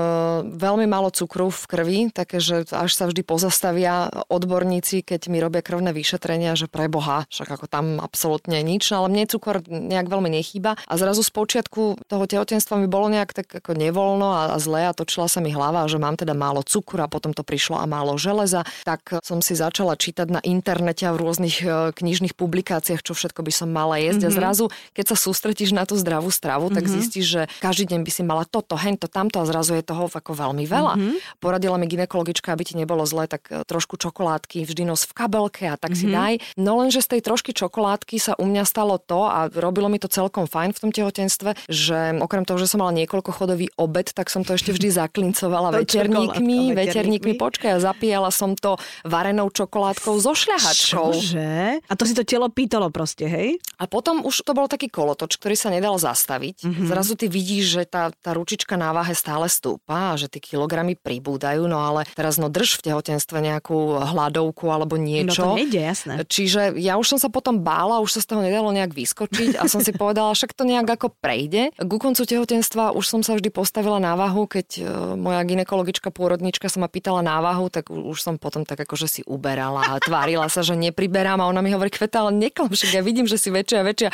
veľmi 0.53 0.85
málo 0.85 1.09
cukru 1.09 1.49
v 1.49 1.63
krvi, 1.65 1.99
také, 2.13 2.37
že 2.37 2.69
až 2.69 2.93
sa 2.93 3.09
vždy 3.09 3.25
pozastavia 3.25 4.11
odborníci 4.27 4.82
zdravotníci, 4.83 5.07
keď 5.07 5.21
mi 5.31 5.39
robia 5.39 5.63
krvné 5.63 5.95
vyšetrenia, 5.95 6.59
že 6.59 6.67
pre 6.67 6.91
Boha, 6.91 7.23
však 7.31 7.47
ako 7.55 7.65
tam 7.71 7.85
absolútne 8.03 8.59
nič, 8.59 8.91
no 8.91 9.03
ale 9.03 9.15
mne 9.15 9.31
cukor 9.31 9.63
nejak 9.65 10.11
veľmi 10.11 10.27
nechýba. 10.27 10.75
A 10.75 10.93
zrazu 10.99 11.23
z 11.23 11.31
počiatku 11.31 12.03
toho 12.11 12.25
tehotenstva 12.27 12.75
mi 12.75 12.91
bolo 12.91 13.07
nejak 13.07 13.31
tak 13.31 13.47
ako 13.63 13.71
nevoľno 13.79 14.27
a, 14.27 14.41
a 14.53 14.57
zle 14.59 14.91
a 14.91 14.91
točila 14.91 15.31
sa 15.31 15.39
mi 15.39 15.55
hlava, 15.55 15.87
že 15.87 15.97
mám 15.97 16.19
teda 16.19 16.35
málo 16.35 16.61
cukru 16.67 16.99
a 16.99 17.07
potom 17.07 17.31
to 17.31 17.47
prišlo 17.47 17.79
a 17.79 17.87
málo 17.87 18.19
železa, 18.19 18.67
tak 18.83 19.23
som 19.23 19.39
si 19.39 19.55
začala 19.55 19.95
čítať 19.95 20.27
na 20.27 20.41
internete 20.43 21.07
a 21.07 21.15
v 21.15 21.21
rôznych 21.23 21.63
e, 21.63 21.95
knižných 21.95 22.35
publikáciách, 22.35 22.99
čo 22.99 23.15
všetko 23.15 23.39
by 23.39 23.53
som 23.55 23.69
mala 23.71 23.97
jesť. 24.03 24.27
Mm-hmm. 24.27 24.29
A 24.29 24.35
mhm. 24.35 24.39
zrazu, 24.43 24.65
keď 24.91 25.05
sa 25.13 25.17
sústretíš 25.17 25.71
na 25.71 25.87
tú 25.87 25.95
zdravú 25.95 26.27
stravu, 26.27 26.67
tak 26.67 26.83
mm-hmm. 26.85 26.99
zistíš, 26.99 27.25
že 27.25 27.41
každý 27.63 27.95
deň 27.95 27.99
by 28.03 28.11
si 28.11 28.21
mala 28.25 28.43
toto, 28.43 28.75
hento, 28.75 29.07
tamto 29.07 29.39
a 29.39 29.47
zrazu 29.47 29.79
je 29.79 29.85
toho 29.85 30.11
ako 30.11 30.35
veľmi 30.35 30.65
veľa. 30.67 30.93
Mm-hmm. 30.99 31.15
Poradila 31.39 31.79
mi 31.79 31.87
ginekologička, 31.87 32.51
aby 32.51 32.63
ti 32.67 32.75
nebolo 32.75 33.05
zle, 33.07 33.25
tak 33.29 33.47
e, 33.49 33.63
trošku 33.63 33.95
čokoládky, 33.97 34.72
vždy 34.73 34.89
nos 34.89 35.05
v 35.05 35.13
kabelke 35.13 35.69
a 35.69 35.77
tak 35.77 35.93
mm-hmm. 35.93 36.01
si 36.01 36.05
mhm. 36.09 36.15
daj. 36.17 36.33
No 36.57 36.81
lenže 36.81 37.05
z 37.05 37.17
tej 37.17 37.21
trošky 37.21 37.53
čokoládky 37.53 38.17
sa 38.17 38.33
u 38.41 38.49
mňa 38.49 38.65
stalo 38.65 38.97
to 38.97 39.29
a 39.29 39.47
robilo 39.53 39.87
mi 39.87 40.01
to 40.01 40.09
celkom 40.09 40.49
fajn 40.49 40.73
v 40.73 40.79
tom 40.81 40.91
tehotenstve, 40.91 41.53
že 41.69 42.17
okrem 42.17 42.43
toho, 42.43 42.57
že 42.57 42.65
som 42.65 42.81
mala 42.81 42.91
niekoľko 42.97 43.29
chodový 43.29 43.69
obed, 43.77 44.09
tak 44.09 44.33
som 44.33 44.41
to 44.41 44.57
ešte 44.57 44.73
vždy 44.73 44.89
zaklincovala 45.01 45.69
veterníkmi, 45.77 46.73
veterníkmi. 46.73 47.37
Počkaj, 47.37 47.77
a 47.77 47.79
zapíjala 47.79 48.33
som 48.33 48.57
to 48.57 48.81
varenou 49.05 49.53
čokoládkou 49.53 50.17
so 50.17 50.33
šľahačkou. 50.33 51.09
Čože? 51.13 51.83
A 51.85 51.93
to 51.93 52.03
si 52.09 52.17
to 52.17 52.25
telo 52.25 52.49
pýtalo 52.49 52.89
proste, 52.89 53.29
hej? 53.29 53.61
A 53.77 53.85
potom 53.85 54.23
už 54.25 54.41
to 54.47 54.55
bol 54.55 54.65
taký 54.71 54.87
kolotoč, 54.89 55.37
ktorý 55.37 55.55
sa 55.59 55.69
nedal 55.69 55.99
zastaviť. 55.99 56.65
Mm-hmm. 56.65 56.87
Zrazu 56.87 57.13
ty 57.19 57.27
vidíš, 57.27 57.65
že 57.79 57.83
tá, 57.83 58.09
tá 58.15 58.31
ručička 58.33 58.79
na 58.79 58.95
váhe 58.95 59.11
stále 59.13 59.51
stúpa 59.51 60.15
a 60.15 60.17
že 60.17 60.31
tie 60.31 60.39
kilogramy 60.39 60.95
pribúdajú, 60.95 61.67
no 61.67 61.83
ale 61.83 62.07
teraz 62.15 62.39
no 62.39 62.47
drž 62.47 62.79
v 62.79 62.91
tehotenstve 62.91 63.37
nejakú 63.43 63.99
hladovku 63.99 64.62
alebo 64.69 64.95
niečo. 64.95 65.43
No 65.43 65.55
to 65.55 65.59
nejde, 65.59 65.81
jasné. 65.81 66.13
Čiže 66.23 66.77
ja 66.79 66.95
už 66.95 67.15
som 67.15 67.19
sa 67.19 67.27
potom 67.27 67.59
bála, 67.59 67.99
už 67.99 68.15
sa 68.15 68.21
z 68.21 68.27
toho 68.31 68.41
nedalo 68.43 68.69
nejak 68.71 68.93
vyskočiť 68.93 69.59
a 69.59 69.67
som 69.67 69.83
si 69.83 69.91
povedala, 70.01 70.35
však 70.35 70.53
to 70.55 70.63
nejak 70.63 70.87
ako 70.87 71.11
prejde. 71.11 71.73
Ku 71.75 71.97
koncu 71.97 72.23
tehotenstva 72.23 72.95
už 72.95 73.05
som 73.07 73.21
sa 73.25 73.33
vždy 73.35 73.49
postavila 73.49 73.97
na 73.97 74.13
váhu, 74.13 74.45
keď 74.45 74.67
e, 74.77 74.81
moja 75.17 75.41
ginekologička, 75.43 76.13
pôrodnička 76.13 76.69
sa 76.69 76.79
ma 76.79 76.87
pýtala 76.87 77.25
na 77.25 77.41
váhu, 77.41 77.67
tak 77.67 77.89
už 77.89 78.19
som 78.21 78.37
potom 78.37 78.63
tak 78.63 78.79
akože 78.85 79.07
si 79.09 79.21
uberala 79.25 79.97
a 79.97 79.99
tvárila 79.99 80.47
sa, 80.47 80.61
že 80.61 80.77
nepriberám 80.77 81.41
a 81.41 81.49
ona 81.49 81.59
mi 81.59 81.73
hovorí, 81.73 81.89
Kveta, 81.89 82.23
ale 82.23 82.35
neklam, 82.37 82.69
však 82.69 82.99
ja 82.99 83.01
vidím, 83.01 83.25
že 83.25 83.41
si 83.41 83.49
väčšia 83.49 83.77
a 83.81 83.87
väčšia. 83.87 84.09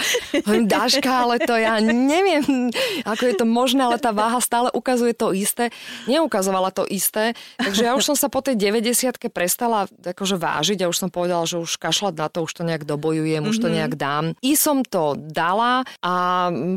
Hovorím, 0.48 0.66
Dáška, 0.70 1.12
ale 1.12 1.36
to 1.44 1.54
ja 1.60 1.78
neviem, 1.84 2.72
ako 3.04 3.24
je 3.28 3.36
to 3.36 3.46
možné, 3.46 3.84
ale 3.84 3.98
tá 4.00 4.16
váha 4.16 4.40
stále 4.40 4.72
ukazuje 4.72 5.12
to 5.12 5.36
isté. 5.36 5.70
Neukazovala 6.08 6.72
to 6.72 6.88
isté, 6.88 7.36
takže 7.60 7.84
ja 7.84 7.94
už 7.98 8.14
som 8.14 8.16
sa 8.16 8.32
po 8.32 8.40
tej 8.40 8.56
90 8.56 9.12
prestala 9.30 9.86
akože 9.90 10.39
vážiť 10.40 10.88
a 10.88 10.90
už 10.90 10.98
som 10.98 11.10
povedala, 11.12 11.44
že 11.44 11.60
už 11.60 11.76
kašľať 11.76 12.16
na 12.16 12.28
to, 12.32 12.48
už 12.48 12.54
to 12.56 12.64
nejak 12.64 12.88
dobojujem, 12.88 13.44
mm-hmm. 13.44 13.52
už 13.52 13.58
to 13.60 13.68
mhm. 13.68 13.76
nejak 13.76 13.94
dám. 14.00 14.26
I 14.40 14.56
som 14.56 14.82
to 14.88 15.20
dala 15.20 15.84
a 16.00 16.14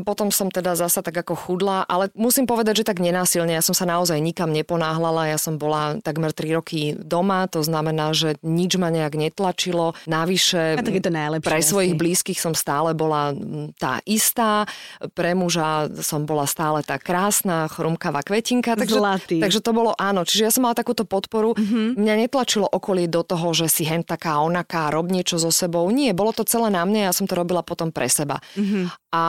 potom 0.03 0.29
som 0.29 0.51
teda 0.51 0.75
zasa 0.75 0.99
tak 0.99 1.15
ako 1.23 1.33
chudla, 1.33 1.87
ale 1.87 2.11
musím 2.13 2.43
povedať, 2.43 2.83
že 2.83 2.87
tak 2.91 2.99
nenásilne. 2.99 3.55
Ja 3.55 3.63
som 3.63 3.73
sa 3.73 3.87
naozaj 3.87 4.19
nikam 4.19 4.51
neponáhlala, 4.51 5.31
ja 5.31 5.39
som 5.39 5.55
bola 5.55 5.97
takmer 6.03 6.35
3 6.35 6.57
roky 6.59 6.93
doma, 6.99 7.47
to 7.47 7.63
znamená, 7.63 8.11
že 8.11 8.35
nič 8.43 8.75
ma 8.75 8.91
nejak 8.91 9.15
netlačilo. 9.15 9.95
Navyše 10.05 10.79
a 10.79 10.83
tak 10.83 10.93
je 10.99 11.03
to 11.03 11.13
najlepšie, 11.13 11.47
pre 11.47 11.59
svojich 11.63 11.95
asi. 11.95 12.01
blízkych 12.01 12.39
som 12.43 12.51
stále 12.51 12.91
bola 12.91 13.31
tá 13.79 14.03
istá, 14.03 14.67
pre 15.15 15.31
muža 15.37 15.87
som 16.03 16.27
bola 16.27 16.43
stále 16.49 16.83
tá 16.83 16.99
krásna, 16.99 17.71
chrumkavá 17.71 18.25
kvetinka. 18.25 18.75
Takže, 18.75 18.97
Zlatý. 18.99 19.37
takže 19.39 19.63
to 19.63 19.71
bolo 19.71 19.93
áno. 19.95 20.25
Čiže 20.27 20.41
ja 20.43 20.51
som 20.51 20.65
mala 20.65 20.75
takúto 20.75 21.05
podporu. 21.07 21.53
Mm-hmm. 21.53 21.87
Mňa 21.95 22.13
netlačilo 22.27 22.67
okolie 22.67 23.05
do 23.05 23.21
toho, 23.21 23.52
že 23.55 23.69
si 23.71 23.87
hen 23.87 24.03
taká 24.03 24.41
onaká, 24.41 24.91
rob 24.91 25.07
niečo 25.07 25.39
so 25.39 25.53
sebou. 25.53 25.87
Nie, 25.93 26.11
bolo 26.11 26.35
to 26.35 26.43
celé 26.43 26.73
na 26.73 26.83
mne, 26.83 27.07
ja 27.07 27.13
som 27.13 27.29
to 27.29 27.37
robila 27.37 27.61
potom 27.61 27.93
pre 27.93 28.09
seba. 28.09 28.41
Mm-hmm. 28.57 28.85
A 29.13 29.23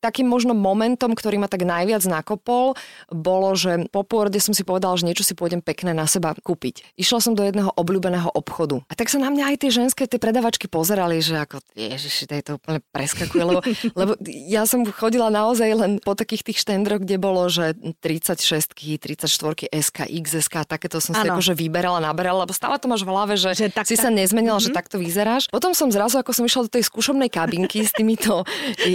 takým 0.00 0.24
možno 0.24 0.56
momentom, 0.56 1.12
ktorý 1.12 1.36
ma 1.36 1.48
tak 1.48 1.68
najviac 1.68 2.00
nakopol, 2.08 2.72
bolo, 3.12 3.52
že 3.52 3.84
po 3.92 4.00
pôrode 4.00 4.40
som 4.40 4.56
si 4.56 4.64
povedala, 4.64 4.96
že 4.96 5.04
niečo 5.04 5.28
si 5.28 5.36
pôjdem 5.36 5.60
pekné 5.60 5.92
na 5.92 6.08
seba 6.08 6.32
kúpiť. 6.32 6.96
Išla 6.96 7.20
som 7.20 7.32
do 7.36 7.44
jedného 7.44 7.68
obľúbeného 7.76 8.32
obchodu. 8.32 8.80
A 8.88 8.96
tak 8.96 9.12
sa 9.12 9.20
na 9.20 9.28
mňa 9.28 9.52
aj 9.52 9.56
tie 9.60 9.70
ženské, 9.70 10.02
tie 10.08 10.16
predavačky 10.16 10.72
pozerali, 10.72 11.20
že 11.20 11.36
ako, 11.36 11.60
ježiši, 11.76 12.48
to 12.48 12.56
úplne 12.56 12.80
preskakuje, 12.96 13.44
lebo, 13.44 13.60
lebo 14.00 14.12
ja 14.24 14.64
som 14.64 14.88
chodila 14.88 15.28
naozaj 15.28 15.68
len 15.68 15.92
po 16.00 16.16
takých 16.16 16.48
tých 16.48 16.64
štendroch, 16.64 17.04
kde 17.04 17.20
bolo, 17.20 17.44
že 17.52 17.76
36 18.00 18.72
34 18.72 19.68
SK, 19.68 19.98
XSK, 20.08 20.54
takéto 20.64 20.96
som 21.02 21.12
si 21.12 21.26
akože 21.28 21.52
vyberala, 21.52 22.00
naberala, 22.00 22.48
lebo 22.48 22.56
stále 22.56 22.80
to 22.80 22.88
máš 22.88 23.04
v 23.04 23.12
hlave, 23.12 23.34
že, 23.36 23.52
že 23.52 23.65
tak, 23.72 23.86
si 23.88 23.96
tak, 23.98 24.08
sa 24.08 24.10
nezmenila, 24.10 24.58
mm-hmm. 24.58 24.70
že 24.70 24.74
mhm. 24.74 24.78
takto 24.78 24.96
vyzeráš. 25.00 25.48
Potom 25.48 25.72
som 25.72 25.88
zrazu, 25.90 26.20
ako 26.20 26.32
som 26.32 26.44
išla 26.44 26.66
do 26.66 26.70
tej 26.72 26.84
skúšobnej 26.86 27.30
kabinky 27.30 27.82
s 27.86 27.92
týmito 27.94 28.42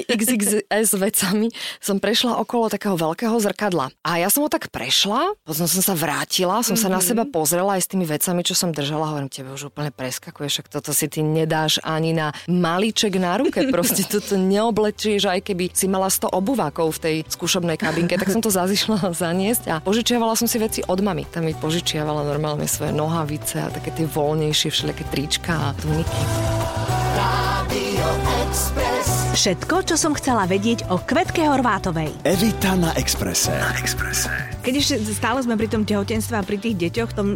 XXS 0.08 0.90
vecami 1.00 1.50
som 1.80 1.98
prešla 1.98 2.38
okolo 2.38 2.70
takého 2.70 2.96
veľkého 2.96 3.34
zrkadla. 3.42 3.90
A 4.06 4.22
ja 4.22 4.30
som 4.30 4.46
ho 4.46 4.50
tak 4.52 4.70
prešla, 4.70 5.34
potom 5.42 5.66
som 5.66 5.82
sa 5.82 5.96
vrátila, 5.98 6.62
som 6.62 6.78
mm-hmm. 6.78 6.84
sa 6.84 6.88
na 6.94 7.02
mhm. 7.02 7.06
seba 7.06 7.24
pozrela 7.26 7.80
aj 7.80 7.82
s 7.86 7.90
tými 7.90 8.06
vecami, 8.06 8.42
čo 8.46 8.54
som 8.54 8.70
držala. 8.70 9.10
Hovorím, 9.12 9.32
tebe 9.32 9.50
už 9.56 9.74
úplne 9.74 9.90
preskakuje, 9.90 10.48
však 10.52 10.68
toto 10.70 10.94
si 10.94 11.10
ty 11.10 11.26
nedáš 11.26 11.82
ani 11.82 12.14
na 12.14 12.36
maliček 12.46 13.18
na 13.18 13.42
ruke. 13.42 13.66
Proste 13.74 14.06
toto 14.06 14.38
neoblečieš, 14.38 15.26
aj 15.26 15.42
keby 15.42 15.74
si 15.74 15.90
mala 15.90 16.12
100 16.12 16.30
obuvákov 16.30 17.00
v 17.00 17.02
tej 17.02 17.16
skúšobnej 17.26 17.82
kabinke, 17.82 18.20
tak 18.20 18.30
som 18.30 18.44
to 18.44 18.54
zazišla 18.54 19.10
zaniesť 19.24 19.64
a 19.72 19.76
požičiavala 19.82 20.38
som 20.38 20.46
si 20.46 20.62
veci 20.62 20.80
od 20.86 21.00
mamy. 21.02 21.26
Tam 21.26 21.48
mi 21.48 21.58
požičiavala 21.58 22.22
normálne 22.22 22.70
svoje 22.70 22.94
nohavice 22.94 23.58
a 23.58 23.74
také 23.74 23.90
tie 23.96 24.06
voľnejšie 24.06 24.61
všelijaké 24.70 25.08
trička 25.10 25.54
a 25.56 25.74
tuniky. 25.80 26.22
Všetko, 29.32 29.76
čo 29.88 29.96
som 29.96 30.12
chcela 30.12 30.44
vedieť 30.44 30.92
o 30.92 31.00
Kvetke 31.00 31.48
Horvátovej. 31.48 32.12
Evita 32.28 32.76
na 32.76 32.92
Exprese. 33.00 33.56
Na 33.56 33.72
Exprese. 33.80 34.28
Keď 34.62 34.74
ešte 34.76 34.96
stále 35.16 35.40
sme 35.40 35.56
pri 35.56 35.72
tom 35.72 35.88
tehotenstve 35.88 36.36
a 36.36 36.44
pri 36.44 36.60
tých 36.60 36.76
deťoch, 36.78 37.10
v 37.10 37.18
tom 37.18 37.28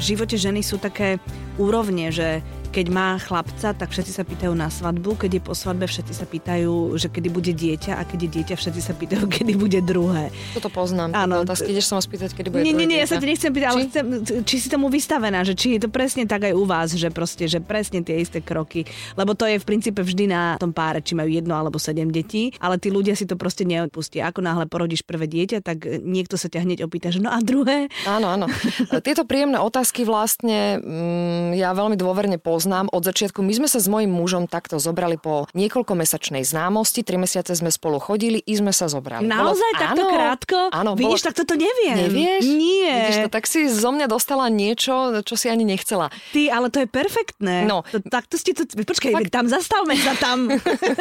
živote 0.00 0.40
ženy 0.40 0.64
sú 0.64 0.80
také 0.80 1.20
úrovne, 1.60 2.08
že 2.10 2.40
keď 2.74 2.90
má 2.90 3.14
chlapca, 3.22 3.70
tak 3.70 3.94
všetci 3.94 4.10
sa 4.10 4.26
pýtajú 4.26 4.50
na 4.50 4.66
svadbu, 4.66 5.14
keď 5.14 5.38
je 5.38 5.42
po 5.46 5.54
svadbe, 5.54 5.86
všetci 5.86 6.10
sa 6.10 6.26
pýtajú, 6.26 6.98
že 6.98 7.06
kedy 7.06 7.30
bude 7.30 7.54
dieťa 7.54 7.94
a 7.94 8.02
keď 8.02 8.18
je 8.26 8.30
dieťa, 8.34 8.54
všetci 8.58 8.80
sa 8.82 8.98
pýtajú, 8.98 9.30
kedy 9.38 9.54
bude 9.54 9.78
druhé. 9.78 10.34
Toto 10.58 10.74
poznám. 10.74 11.14
Áno. 11.14 11.46
Otázky, 11.46 11.70
ideš 11.70 11.94
sa 11.94 11.94
ma 11.94 12.02
spýtať, 12.02 12.34
kedy 12.34 12.50
bude 12.50 12.66
Nie, 12.66 12.74
nie, 12.74 12.90
nie, 12.90 12.98
ja 12.98 13.06
sa 13.06 13.22
ti 13.22 13.30
nechcem 13.30 13.54
pýtať, 13.54 13.70
či? 13.70 13.74
ale 13.78 13.80
chcem, 13.86 14.06
či 14.42 14.56
si 14.58 14.66
tomu 14.66 14.90
vystavená, 14.90 15.46
že 15.46 15.54
či 15.54 15.78
je 15.78 15.86
to 15.86 15.88
presne 15.88 16.26
tak 16.26 16.50
aj 16.50 16.54
u 16.58 16.66
vás, 16.66 16.90
že 16.98 17.14
proste, 17.14 17.46
že 17.46 17.62
presne 17.62 18.02
tie 18.02 18.18
isté 18.18 18.42
kroky. 18.42 18.90
Lebo 19.14 19.38
to 19.38 19.46
je 19.46 19.62
v 19.62 19.64
princípe 19.64 20.02
vždy 20.02 20.26
na 20.26 20.58
tom 20.58 20.74
páre, 20.74 20.98
či 20.98 21.14
majú 21.14 21.30
jedno 21.30 21.54
alebo 21.54 21.78
sedem 21.78 22.10
detí, 22.10 22.50
ale 22.58 22.82
tí 22.82 22.90
ľudia 22.90 23.14
si 23.14 23.22
to 23.22 23.38
proste 23.38 23.62
neodpustia. 23.62 24.26
Ako 24.34 24.42
náhle 24.42 24.66
porodíš 24.66 25.06
prvé 25.06 25.30
dieťa, 25.30 25.62
tak 25.62 25.86
niekto 26.02 26.34
sa 26.34 26.50
ťa 26.50 26.66
hneď 26.66 26.78
opýta, 26.82 27.14
že 27.14 27.22
no 27.22 27.30
a 27.30 27.38
druhé? 27.38 27.86
Áno, 28.02 28.34
áno. 28.34 28.50
Tieto 29.06 29.22
príjemné 29.22 29.62
otázky 29.62 30.02
vlastne 30.02 30.82
mm, 30.82 31.54
ja 31.54 31.70
veľmi 31.70 31.94
dôverne 31.94 32.42
poznám. 32.42 32.63
Od 32.64 33.02
začiatku 33.04 33.44
my 33.44 33.52
sme 33.52 33.68
sa 33.68 33.78
s 33.78 33.86
mojim 33.86 34.10
mužom 34.10 34.48
takto 34.48 34.80
zobrali 34.80 35.20
po 35.20 35.46
niekoľkomesačnej 35.54 36.42
známosti, 36.42 37.04
tri 37.04 37.20
mesiace 37.20 37.54
sme 37.54 37.68
spolu 37.70 38.00
chodili 38.00 38.40
i 38.42 38.52
sme 38.56 38.72
sa 38.72 38.90
zobrali. 38.90 39.28
Naozaj 39.28 39.70
bolo, 39.74 39.82
takto 39.82 40.02
áno, 40.02 40.12
krátko? 40.12 40.58
Áno. 40.72 40.90
Vidíš, 40.96 41.22
bolo... 41.22 41.26
tak 41.30 41.34
toto 41.44 41.54
neviem. 41.54 41.96
Nevieš? 42.08 42.42
Nie. 42.48 42.92
Vidíš 42.94 43.18
to, 43.26 43.30
tak 43.30 43.44
si 43.46 43.68
zo 43.68 43.90
mňa 43.92 44.06
dostala 44.08 44.48
niečo, 44.48 45.22
čo 45.22 45.34
si 45.36 45.46
ani 45.48 45.64
nechcela. 45.64 46.08
Ty, 46.32 46.42
ale 46.50 46.66
to 46.72 46.82
je 46.82 46.88
perfektné. 46.88 47.68
No. 47.68 47.82
To, 47.92 47.98
takto 48.02 48.36
ste 48.40 48.56
to... 48.56 48.64
Počkaj, 48.66 49.28
tak... 49.28 49.32
tam 49.32 49.46
zastavme 49.46 49.94
sa 49.98 50.12
tam. 50.18 50.48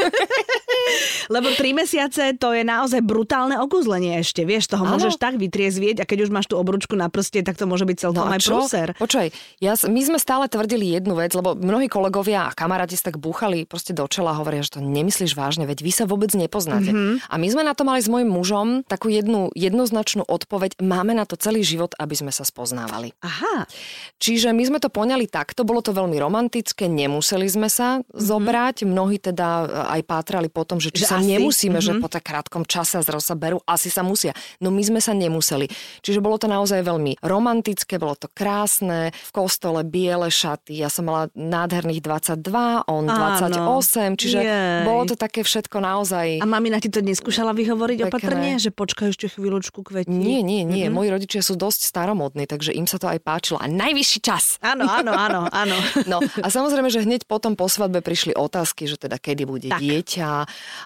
Lebo 1.34 1.53
tri 1.56 1.72
mesiace 1.72 2.36
to 2.36 2.51
je 2.51 2.63
naozaj 2.65 3.00
brutálne 3.03 3.56
okúzlenie 3.60 4.20
ešte. 4.20 4.44
Vieš, 4.44 4.72
toho 4.72 4.84
ano. 4.84 4.98
môžeš 4.98 5.15
tak 5.15 5.39
vytriezvieť 5.39 6.03
a 6.03 6.08
keď 6.08 6.27
už 6.27 6.32
máš 6.34 6.51
tú 6.51 6.60
obručku 6.60 6.98
na 6.98 7.08
prste, 7.08 7.42
tak 7.46 7.56
to 7.56 7.65
môže 7.70 7.88
byť 7.88 7.98
celkom 7.98 8.27
no 8.27 8.34
aj 8.34 8.42
prúser. 8.44 8.88
Počkaj, 8.98 9.27
ja, 9.63 9.74
my 9.75 10.01
sme 10.03 10.20
stále 10.20 10.50
tvrdili 10.51 10.92
jednu 10.94 11.15
vec, 11.15 11.32
lebo 11.32 11.56
mnohí 11.56 11.88
kolegovia 11.88 12.50
a 12.50 12.56
kamaráti 12.56 13.00
sa 13.00 13.13
tak 13.13 13.22
búchali 13.22 13.63
proste 13.63 13.96
do 13.96 14.03
čela 14.10 14.36
a 14.36 14.39
hovoria, 14.39 14.65
že 14.65 14.80
to 14.80 14.82
nemyslíš 14.84 15.38
vážne, 15.38 15.63
veď 15.70 15.80
vy 15.86 15.92
sa 15.94 16.03
vôbec 16.10 16.32
nepoznáte. 16.36 16.92
Mm-hmm. 16.92 17.30
A 17.30 17.36
my 17.39 17.48
sme 17.48 17.63
na 17.63 17.74
to 17.77 17.88
mali 17.88 18.03
s 18.03 18.10
mojim 18.12 18.30
mužom 18.30 18.84
takú 18.88 19.08
jednu 19.08 19.53
jednoznačnú 19.56 20.25
odpoveď, 20.27 20.82
máme 20.82 21.15
na 21.15 21.24
to 21.24 21.38
celý 21.38 21.62
život, 21.63 21.96
aby 22.00 22.15
sme 22.18 22.32
sa 22.34 22.44
spoznávali. 22.44 23.13
Aha. 23.22 23.70
Čiže 24.20 24.51
my 24.51 24.63
sme 24.65 24.80
to 24.82 24.89
poňali 24.89 25.30
takto, 25.30 25.63
bolo 25.63 25.80
to 25.80 25.96
veľmi 25.96 26.18
romantické, 26.20 26.89
nemuseli 26.89 27.48
sme 27.48 27.70
sa 27.70 28.01
mm-hmm. 28.01 28.20
zobrať, 28.20 28.75
mnohí 28.88 29.22
teda 29.22 29.68
aj 29.94 30.01
pátrali 30.03 30.50
po 30.50 30.62
tom, 30.63 30.79
že 30.79 30.91
či 30.91 31.05
že 31.05 31.12
sa 31.12 31.20
asi? 31.20 31.36
nemusíme, 31.36 31.79
mm-hmm. 31.79 32.00
že 32.00 32.03
po 32.03 32.10
tak 32.12 32.24
krátkom 32.27 32.63
čase 32.67 33.00
zrazu 33.03 33.24
sa 33.24 33.36
berú, 33.38 33.62
asi 33.67 33.88
sa 33.88 34.01
musia. 34.01 34.36
No 34.60 34.72
my 34.72 34.84
sme 34.84 35.00
sa 35.00 35.15
nemuseli. 35.15 35.67
Čiže 36.01 36.20
bolo 36.20 36.39
to 36.39 36.48
naozaj 36.51 36.84
veľmi 36.84 37.22
romantické, 37.24 38.00
bolo 38.00 38.15
to 38.17 38.27
krásne, 38.32 39.13
v 39.13 39.32
kostole 39.32 39.84
biele 39.86 40.27
šaty, 40.27 40.79
ja 40.79 40.89
som 40.89 41.08
mala 41.08 41.29
nádherných 41.36 42.01
22, 42.01 42.88
on 42.88 43.03
Áno. 43.08 43.50
28, 43.50 44.20
čiže 44.20 44.39
Jej. 44.41 44.84
bolo 44.88 45.03
to 45.08 45.15
také 45.20 45.46
všetko 45.46 45.77
naozaj... 45.79 46.39
A 46.39 46.46
mamina 46.48 46.79
ti 46.79 46.89
to 46.89 47.03
neskúšala 47.03 47.51
vyhovoriť 47.53 48.08
pekné. 48.08 48.10
opatrne, 48.10 48.50
že 48.58 48.70
počkaj 48.74 49.13
ešte 49.13 49.27
chvíľočku 49.32 49.84
kveti? 49.84 50.12
Nie, 50.12 50.41
nie, 50.41 50.63
nie. 50.63 50.88
Mm-hmm. 50.88 50.96
Moji 50.96 51.10
rodičia 51.13 51.41
sú 51.46 51.60
dosť 51.60 51.88
staromodní, 51.88 52.48
takže 52.50 52.74
im 52.74 52.88
sa 52.89 52.98
to 52.98 53.08
aj 53.08 53.20
páčilo. 53.22 53.58
A 53.60 53.67
najvyšší 53.67 54.20
čas. 54.24 54.58
Áno, 54.63 54.88
áno, 54.88 55.12
áno, 55.13 55.41
áno. 55.51 55.77
No 56.12 56.20
a 56.20 56.48
samozrejme, 56.51 56.91
že 56.91 57.05
hneď 57.05 57.25
potom 57.25 57.55
po 57.55 57.72
svadbe 57.72 58.03
prišli 58.03 58.36
otázky, 58.36 58.86
že 58.86 59.00
teda 59.00 59.17
kedy 59.17 59.43
bude 59.48 59.70
tak. 59.72 59.79
dieťa 59.79 60.32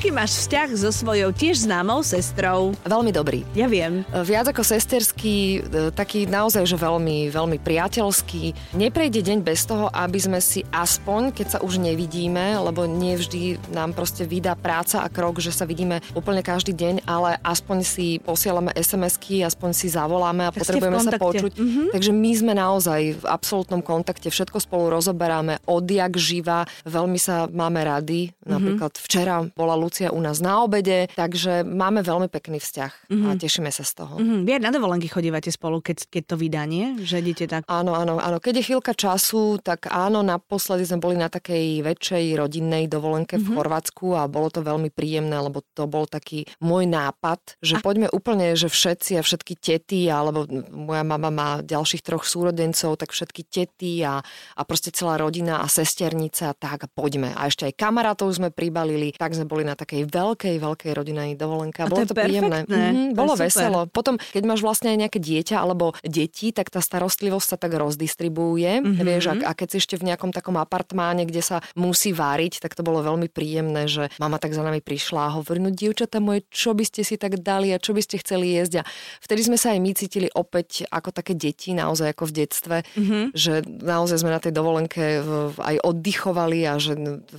Aký 0.03 0.11
máš 0.11 0.35
vzťah 0.51 0.69
so 0.75 0.91
svojou 0.91 1.31
tiež 1.31 1.63
známou 1.63 2.03
sestrou? 2.03 2.75
Veľmi 2.83 3.15
dobrý. 3.15 3.47
Ja 3.55 3.71
viem. 3.71 4.03
Viac 4.11 4.51
ako 4.51 4.67
sesterský, 4.67 5.63
e, 5.63 5.95
taký 5.95 6.27
naozaj, 6.27 6.67
že 6.67 6.75
veľmi, 6.75 7.31
veľmi 7.31 7.63
priateľský. 7.63 8.75
Neprejde 8.75 9.23
deň 9.23 9.47
bez 9.47 9.63
toho, 9.63 9.87
aby 9.95 10.19
sme 10.19 10.43
si 10.43 10.67
aspoň, 10.75 11.31
keď 11.31 11.47
sa 11.47 11.59
už 11.63 11.79
nevidíme, 11.79 12.59
lebo 12.67 12.83
nie 12.83 13.15
vždy 13.15 13.71
nám 13.71 13.95
proste 13.95 14.27
vydá 14.27 14.59
práca 14.59 15.07
a 15.07 15.07
krok, 15.07 15.39
že 15.39 15.55
sa 15.55 15.71
vidíme 15.71 16.03
úplne 16.19 16.43
každý 16.43 16.75
deň, 16.75 17.07
ale 17.07 17.39
aspoň 17.39 17.87
si 17.87 18.19
posielame 18.27 18.75
SMS-ky, 18.75 19.47
aspoň 19.47 19.71
si 19.71 19.87
zavoláme 19.87 20.51
a 20.51 20.51
tak 20.51 20.67
potrebujeme 20.67 20.99
sa 20.99 21.15
počuť. 21.15 21.55
Mm-hmm. 21.55 21.87
Takže 21.95 22.11
my 22.11 22.31
sme 22.35 22.53
naozaj 22.59 23.23
v 23.23 23.25
absolútnom 23.31 23.79
kontakte, 23.79 24.35
všetko 24.35 24.67
spolu 24.67 24.99
rozoberáme, 24.99 25.63
odjak 25.63 26.19
živa, 26.19 26.67
veľmi 26.91 27.23
sa 27.23 27.47
máme 27.47 27.87
rady. 27.87 28.35
Mm-hmm. 28.35 28.51
Napríklad 28.51 28.93
včera 28.99 29.47
bola 29.55 29.79
Lucia 29.93 30.09
u 30.09 30.25
nás 30.25 30.41
na 30.41 30.65
obede, 30.65 31.13
takže 31.13 31.69
máme 31.69 32.01
veľmi 32.01 32.33
pekný 32.33 32.65
vzťah 32.65 33.13
mm-hmm. 33.13 33.29
a 33.29 33.31
mhm. 33.37 33.41
tešíme 33.45 33.69
sa 33.69 33.85
z 33.85 33.93
toho. 34.01 34.17
Mm-hmm. 34.17 34.41
Vy 34.49 34.51
aj 34.57 34.63
na 34.65 34.73
dovolenky 34.73 35.05
chodívate 35.13 35.53
spolu, 35.53 35.85
keď, 35.85 36.09
keď 36.09 36.23
to 36.33 36.37
vydanie, 36.41 36.97
že 37.05 37.21
idete 37.21 37.45
tak? 37.45 37.69
Áno, 37.69 37.93
áno, 37.93 38.17
áno. 38.17 38.41
Keď 38.41 38.65
je 38.65 38.67
chvíľka 38.73 38.97
času, 38.97 39.61
tak 39.61 39.93
áno, 39.93 40.25
naposledy 40.25 40.89
sme 40.89 41.05
boli 41.05 41.21
na 41.21 41.29
takej 41.29 41.85
väčšej 41.85 42.41
rodinnej 42.41 42.89
dovolenke 42.89 43.37
mm-hmm. 43.37 43.45
v 43.45 43.53
mhm. 43.53 43.57
Chorvátsku 43.61 44.07
a 44.17 44.25
bolo 44.33 44.49
to 44.49 44.65
veľmi 44.65 44.89
príjemné, 44.89 45.37
lebo 45.37 45.61
to 45.77 45.85
bol 45.85 46.09
taký 46.09 46.49
môj 46.65 46.89
nápad, 46.89 47.61
že 47.61 47.77
a... 47.77 47.85
poďme 47.85 48.09
úplne, 48.09 48.57
že 48.57 48.73
všetci 48.73 49.21
a 49.21 49.23
všetky 49.23 49.61
tety, 49.61 50.09
alebo 50.09 50.49
moja 50.73 51.05
mama 51.05 51.29
má 51.29 51.51
ďalších 51.61 52.01
troch 52.01 52.25
súrodencov, 52.25 52.97
tak 52.97 53.13
všetky 53.13 53.45
tety 53.45 54.01
a, 54.09 54.25
a 54.57 54.63
proste 54.65 54.89
celá 54.89 55.21
rodina 55.21 55.61
a 55.61 55.69
sesternica 55.69 56.49
a 56.49 56.57
tak 56.57 56.81
a 56.81 56.89
poďme. 56.89 57.37
A 57.37 57.53
ešte 57.53 57.69
aj 57.69 57.77
kamarátov 57.77 58.33
sme 58.33 58.49
pribalili, 58.49 59.13
tak 59.13 59.37
sme 59.37 59.45
boli 59.45 59.69
na 59.69 59.82
takej 59.83 60.07
veľkej, 60.07 60.57
veľkej 60.63 60.93
rodinnej 60.95 61.35
dovolenke. 61.35 61.83
Bolo 61.91 62.07
to, 62.07 62.15
to 62.15 62.17
príjemné. 62.17 62.63
Mm-hmm, 62.65 63.19
bolo 63.19 63.35
veselo. 63.35 63.91
Potom, 63.91 64.17
keď 64.17 64.43
máš 64.47 64.63
vlastne 64.63 64.95
aj 64.95 64.99
nejaké 65.09 65.19
dieťa 65.19 65.59
alebo 65.59 65.93
deti, 66.07 66.55
tak 66.55 66.71
tá 66.71 66.79
starostlivosť 66.79 67.47
sa 67.47 67.57
tak 67.59 67.75
rozdistribuuje. 67.75 68.81
Mm-hmm. 68.81 69.03
Vieš, 69.03 69.25
a, 69.29 69.35
a 69.49 69.53
keď 69.53 69.69
si 69.75 69.77
ešte 69.83 69.99
v 69.99 70.13
nejakom 70.13 70.31
takom 70.31 70.55
apartmáne, 70.57 71.27
kde 71.27 71.43
sa 71.43 71.59
musí 71.75 72.15
váriť, 72.15 72.63
tak 72.63 72.79
to 72.79 72.87
bolo 72.87 73.03
veľmi 73.03 73.27
príjemné, 73.27 73.91
že 73.91 74.09
mama 74.23 74.39
tak 74.39 74.55
za 74.55 74.63
nami 74.63 74.79
prišla 74.79 75.21
a 75.29 75.35
hovorí, 75.43 75.59
no 75.59 75.75
dievčatá 75.75 76.23
moje, 76.23 76.47
čo 76.49 76.73
by 76.73 76.85
ste 76.87 77.03
si 77.03 77.19
tak 77.19 77.43
dali 77.43 77.75
a 77.75 77.83
čo 77.83 77.93
by 77.93 78.03
ste 78.05 78.23
chceli 78.23 78.55
jesť. 78.55 78.81
A 78.81 78.83
vtedy 79.21 79.43
sme 79.43 79.59
sa 79.59 79.75
aj 79.75 79.81
my 79.83 79.91
cítili 79.99 80.29
opäť 80.33 80.87
ako 80.89 81.11
také 81.11 81.35
deti, 81.35 81.75
naozaj 81.75 82.15
ako 82.15 82.25
v 82.31 82.33
detstve, 82.45 82.77
mm-hmm. 82.85 83.25
že 83.35 83.65
naozaj 83.67 84.23
sme 84.23 84.31
na 84.31 84.41
tej 84.41 84.53
dovolenke 84.55 85.25
aj 85.59 85.77
oddychovali 85.83 86.65
a 86.69 86.79
že 86.79 86.95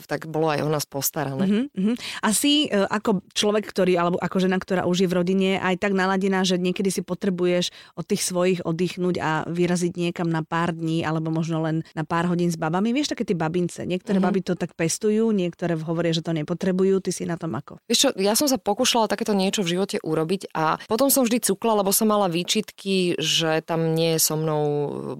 tak 0.09 0.27
bolo 0.27 0.51
aj 0.51 0.59
o 0.65 0.69
nás 0.69 0.85
postarané. 0.89 1.69
Mm-hmm. 1.71 1.95
Asi 2.33 2.65
e, 2.65 2.81
ako 2.89 3.21
človek, 3.37 3.69
ktorý, 3.69 3.93
alebo 3.93 4.17
ako 4.17 4.41
žena, 4.41 4.57
ktorá 4.57 4.89
už 4.89 5.05
je 5.05 5.07
v 5.09 5.17
rodine, 5.21 5.49
aj 5.61 5.77
tak 5.77 5.93
naladená, 5.93 6.41
že 6.41 6.57
niekedy 6.57 6.89
si 6.89 7.05
potrebuješ 7.05 7.69
od 7.93 8.09
tých 8.09 8.25
svojich 8.25 8.65
oddychnúť 8.65 9.15
a 9.21 9.45
vyraziť 9.45 9.93
niekam 9.93 10.33
na 10.33 10.41
pár 10.41 10.73
dní, 10.73 11.05
alebo 11.05 11.29
možno 11.29 11.61
len 11.61 11.85
na 11.93 12.01
pár 12.01 12.25
hodín 12.25 12.49
s 12.49 12.57
babami. 12.57 12.89
Vieš, 12.89 13.13
také 13.13 13.21
tie 13.21 13.37
babince. 13.37 13.85
Niektoré 13.85 14.17
mm-hmm. 14.17 14.33
baby 14.33 14.41
to 14.41 14.57
tak 14.57 14.73
pestujú, 14.73 15.29
niektoré 15.29 15.77
hovoria, 15.77 16.09
že 16.09 16.25
to 16.25 16.33
nepotrebujú. 16.33 17.05
Ty 17.05 17.11
si 17.13 17.29
na 17.29 17.37
tom 17.37 17.53
ako? 17.53 17.77
Vieš 17.85 17.99
čo, 18.01 18.09
ja 18.17 18.33
som 18.33 18.49
sa 18.49 18.57
pokúšala 18.57 19.05
takéto 19.05 19.37
niečo 19.37 19.61
v 19.61 19.77
živote 19.77 20.01
urobiť 20.01 20.49
a 20.57 20.81
potom 20.89 21.13
som 21.13 21.21
vždy 21.21 21.37
cukla, 21.53 21.85
lebo 21.85 21.93
som 21.93 22.09
mala 22.09 22.31
výčitky, 22.33 23.21
že 23.21 23.61
tam 23.61 23.93
nie 23.93 24.17
je 24.17 24.19
so 24.25 24.33
mnou 24.33 24.63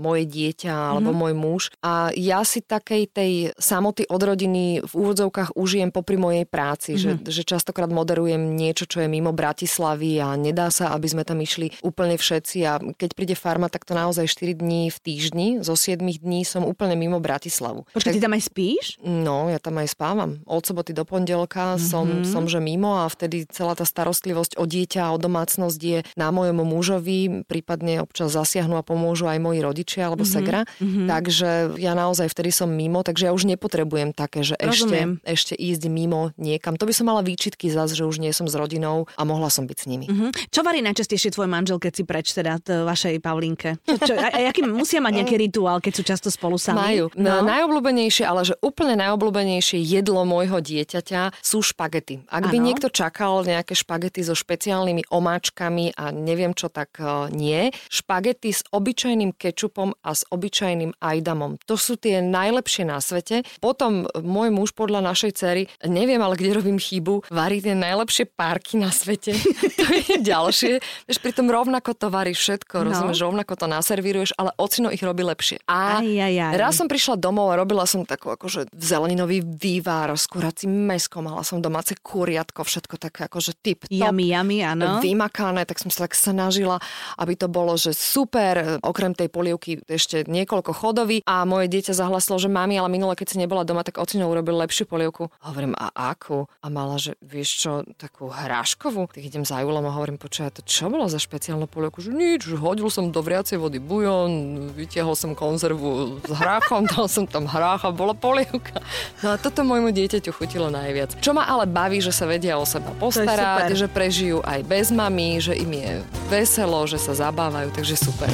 moje 0.02 0.26
dieťa 0.26 0.98
alebo 0.98 1.14
mm-hmm. 1.14 1.22
môj 1.22 1.34
muž. 1.38 1.62
A 1.86 2.10
ja 2.18 2.42
si 2.42 2.66
takej 2.66 3.04
tej 3.14 3.32
samoty 3.62 4.10
od 4.10 4.22
rodiny 4.24 4.82
v 4.82 4.94
úvodzovkách 4.98 5.54
užijem 5.54 5.94
popri 5.94 6.18
mojej 6.18 6.46
práci, 6.48 6.96
mm-hmm. 6.96 7.03
Že, 7.04 7.12
že 7.28 7.44
častokrát 7.44 7.92
moderujem 7.92 8.56
niečo, 8.56 8.88
čo 8.88 9.04
je 9.04 9.12
mimo 9.12 9.36
Bratislavy 9.36 10.24
a 10.24 10.40
nedá 10.40 10.72
sa, 10.72 10.96
aby 10.96 11.08
sme 11.12 11.24
tam 11.28 11.44
išli 11.44 11.76
úplne 11.84 12.16
všetci 12.16 12.58
a 12.64 12.80
keď 12.80 13.10
príde 13.12 13.36
farma, 13.36 13.68
tak 13.68 13.84
to 13.84 13.92
naozaj 13.92 14.26
4 14.32 14.56
dní 14.64 14.88
v 14.88 14.98
týždni, 15.04 15.48
zo 15.60 15.76
7 15.76 16.00
dní 16.00 16.48
som 16.48 16.64
úplne 16.64 16.96
mimo 16.96 17.20
Bratislavu. 17.20 17.84
Počkaj, 17.92 18.12
tak... 18.12 18.18
ty 18.18 18.24
tam 18.24 18.34
aj 18.34 18.44
spíš? 18.48 18.86
No, 19.04 19.52
ja 19.52 19.60
tam 19.60 19.82
aj 19.84 19.92
spávam. 19.92 20.40
Od 20.48 20.64
soboty 20.64 20.96
do 20.96 21.04
pondelka 21.04 21.76
mm-hmm. 21.76 21.84
som, 21.84 22.06
som 22.24 22.44
že 22.48 22.64
mimo 22.64 23.04
a 23.04 23.12
vtedy 23.12 23.44
celá 23.52 23.76
tá 23.76 23.84
starostlivosť 23.84 24.56
o 24.56 24.64
dieťa 24.64 25.10
a 25.10 25.14
o 25.14 25.18
domácnosť 25.20 25.80
je 25.82 26.00
na 26.16 26.32
mojom 26.32 26.64
mužovi, 26.64 27.44
prípadne 27.44 28.00
občas 28.00 28.32
zasiahnu 28.32 28.80
a 28.80 28.84
pomôžu 28.86 29.28
aj 29.28 29.40
moji 29.44 29.60
rodičia 29.60 30.08
alebo 30.08 30.24
mm-hmm. 30.24 30.38
segra. 30.40 30.62
Mm-hmm. 30.80 31.08
Takže 31.10 31.50
ja 31.82 31.94
naozaj 31.98 32.32
vtedy 32.32 32.54
som 32.54 32.70
mimo, 32.72 33.04
takže 33.04 33.30
ja 33.30 33.36
už 33.36 33.50
nepotrebujem 33.50 34.16
také, 34.16 34.46
že 34.46 34.56
ešte, 34.56 35.20
ešte 35.26 35.54
ísť 35.58 35.90
mimo 35.90 36.32
niekam. 36.40 36.78
To 36.80 36.86
by 36.88 36.93
som 36.94 37.10
mala 37.10 37.26
výčitky 37.26 37.68
zase, 37.74 37.98
že 37.98 38.06
už 38.06 38.22
nie 38.22 38.32
som 38.32 38.46
s 38.46 38.54
rodinou 38.54 39.10
a 39.18 39.22
mohla 39.26 39.50
som 39.50 39.66
byť 39.66 39.78
s 39.78 39.86
nimi. 39.90 40.06
Mm-hmm. 40.08 40.54
Čo 40.54 40.62
varí 40.62 40.80
najčastejšie 40.86 41.34
tvoj 41.34 41.50
manžel, 41.50 41.82
keď 41.82 41.92
si 41.92 42.04
preč 42.06 42.32
teda 42.32 42.62
vašej 42.62 43.20
Pavlinke? 43.20 43.82
Čo, 43.84 43.98
čo, 44.00 44.14
a, 44.14 44.30
a 44.30 44.40
aký 44.48 44.64
musia 44.64 45.02
mať 45.02 45.14
nejaký 45.24 45.36
rituál, 45.50 45.82
keď 45.82 45.94
sú 45.98 46.04
často 46.06 46.30
spolu 46.30 46.62
sami? 46.62 46.80
Majú. 46.80 47.06
No. 47.18 47.42
Najobľúbenejšie, 47.44 48.24
ale 48.24 48.46
že 48.46 48.56
úplne 48.62 48.94
najobľúbenejšie 49.02 49.82
jedlo 49.82 50.24
môjho 50.24 50.62
dieťaťa 50.62 51.42
sú 51.42 51.66
špagety. 51.66 52.24
Ak 52.30 52.48
by 52.54 52.58
ano. 52.62 52.66
niekto 52.70 52.88
čakal 52.94 53.42
nejaké 53.42 53.74
špagety 53.74 54.22
so 54.22 54.38
špeciálnymi 54.38 55.10
omáčkami 55.10 55.98
a 55.98 56.14
neviem 56.14 56.54
čo, 56.54 56.70
tak 56.70 57.02
uh, 57.02 57.28
nie. 57.34 57.74
Špagety 57.90 58.54
s 58.54 58.62
obyčajným 58.70 59.34
kečupom 59.34 59.98
a 60.06 60.12
s 60.14 60.28
obyčajným 60.30 61.00
ajdamom. 61.02 61.58
To 61.66 61.76
sú 61.80 61.98
tie 61.98 62.22
najlepšie 62.22 62.86
na 62.86 63.00
svete. 63.02 63.48
Potom 63.58 64.06
môj 64.22 64.50
muž 64.54 64.70
podľa 64.76 65.02
našej 65.02 65.32
cery, 65.34 65.62
neviem 65.86 66.22
ale 66.22 66.38
kde 66.38 66.60
robím 66.60 66.78
chybu, 66.84 67.32
varí 67.32 67.64
tie 67.64 67.72
najlepšie 67.72 68.28
párky 68.28 68.76
na 68.76 68.92
svete. 68.92 69.32
to 69.80 69.86
je 69.88 70.20
ďalšie. 70.20 70.84
Vieš, 71.08 71.20
pritom 71.24 71.48
rovnako 71.48 71.96
to 71.96 72.12
varí 72.12 72.36
všetko, 72.36 72.84
no. 72.84 72.92
rozumieš, 72.92 73.24
rovnako 73.24 73.54
to 73.56 73.66
naservíruješ, 73.72 74.36
ale 74.36 74.52
ocino 74.60 74.92
ich 74.92 75.00
robí 75.00 75.24
lepšie. 75.24 75.64
A 75.72 76.04
aj, 76.04 76.08
aj, 76.08 76.36
aj. 76.52 76.54
raz 76.60 76.74
som 76.76 76.92
prišla 76.92 77.16
domov 77.16 77.56
a 77.56 77.56
robila 77.56 77.88
som 77.88 78.04
takú 78.04 78.36
akože 78.36 78.68
zeleninový 78.76 79.40
vývar 79.40 80.12
s 80.12 80.28
kuracím 80.28 80.74
meskom, 80.90 81.32
mala 81.32 81.46
som 81.48 81.64
domáce 81.64 81.96
kuriatko, 81.96 82.68
všetko 82.68 83.00
také 83.00 83.32
akože 83.32 83.56
typ 83.64 83.88
top. 83.88 83.94
Yummy, 83.94 84.34
yummy, 84.34 84.60
áno. 84.66 85.00
Vymakané, 85.00 85.64
tak 85.64 85.80
som 85.80 85.88
sa 85.94 86.10
tak 86.10 86.18
snažila, 86.18 86.82
aby 87.16 87.38
to 87.38 87.48
bolo, 87.48 87.78
že 87.80 87.96
super, 87.96 88.82
okrem 88.84 89.14
tej 89.14 89.30
polievky 89.30 89.80
ešte 89.86 90.26
niekoľko 90.26 90.72
chodový 90.74 91.22
a 91.24 91.46
moje 91.46 91.70
dieťa 91.70 91.94
zahlasilo, 91.94 92.42
že 92.42 92.50
mami, 92.50 92.76
ale 92.76 92.90
minule, 92.90 93.14
keď 93.14 93.28
si 93.36 93.38
nebola 93.40 93.64
doma, 93.64 93.86
tak 93.86 94.02
ocino 94.02 94.28
urobil 94.28 94.58
lepšiu 94.66 94.90
polievku. 94.90 95.30
Hovorím, 95.46 95.78
a 95.78 95.94
akú? 96.12 96.50
A 96.64 96.72
mala, 96.72 96.96
že 96.96 97.20
vieš 97.20 97.60
čo, 97.60 97.84
takú 98.00 98.32
hráškovú. 98.32 99.12
Tak 99.12 99.20
idem 99.20 99.44
za 99.44 99.60
Julom 99.60 99.84
a 99.84 99.92
hovorím, 99.92 100.16
počúaj, 100.16 100.56
to 100.56 100.64
čo 100.64 100.88
bolo 100.88 101.12
za 101.12 101.20
špeciálnu 101.20 101.68
polievku? 101.68 102.00
Že 102.00 102.16
nič, 102.16 102.48
hodil 102.56 102.88
som 102.88 103.12
do 103.12 103.20
vriacej 103.20 103.60
vody 103.60 103.84
bujon, 103.84 104.32
vytiahol 104.72 105.12
som 105.12 105.36
konzervu 105.36 106.24
s 106.24 106.32
hráchom, 106.32 106.88
dal 106.96 107.12
som 107.12 107.28
tam 107.28 107.52
hrách 107.52 107.84
a 107.84 107.92
bola 107.92 108.16
polievka. 108.16 108.80
No 109.20 109.36
a 109.36 109.38
toto 109.38 109.68
môjmu 109.68 109.92
dieťaťu 109.92 110.32
chutilo 110.32 110.72
najviac. 110.72 111.20
Čo 111.20 111.36
ma 111.36 111.44
ale 111.52 111.68
baví, 111.68 112.00
že 112.00 112.16
sa 112.16 112.24
vedia 112.24 112.56
o 112.56 112.64
seba 112.64 112.96
postarať, 112.96 113.76
že 113.76 113.92
prežijú 113.92 114.40
aj 114.48 114.64
bez 114.64 114.88
mami, 114.88 115.44
že 115.44 115.60
im 115.60 115.68
je 115.68 116.00
veselo, 116.32 116.80
že 116.88 116.96
sa 116.96 117.12
zabávajú, 117.12 117.76
takže 117.76 118.00
super. 118.00 118.32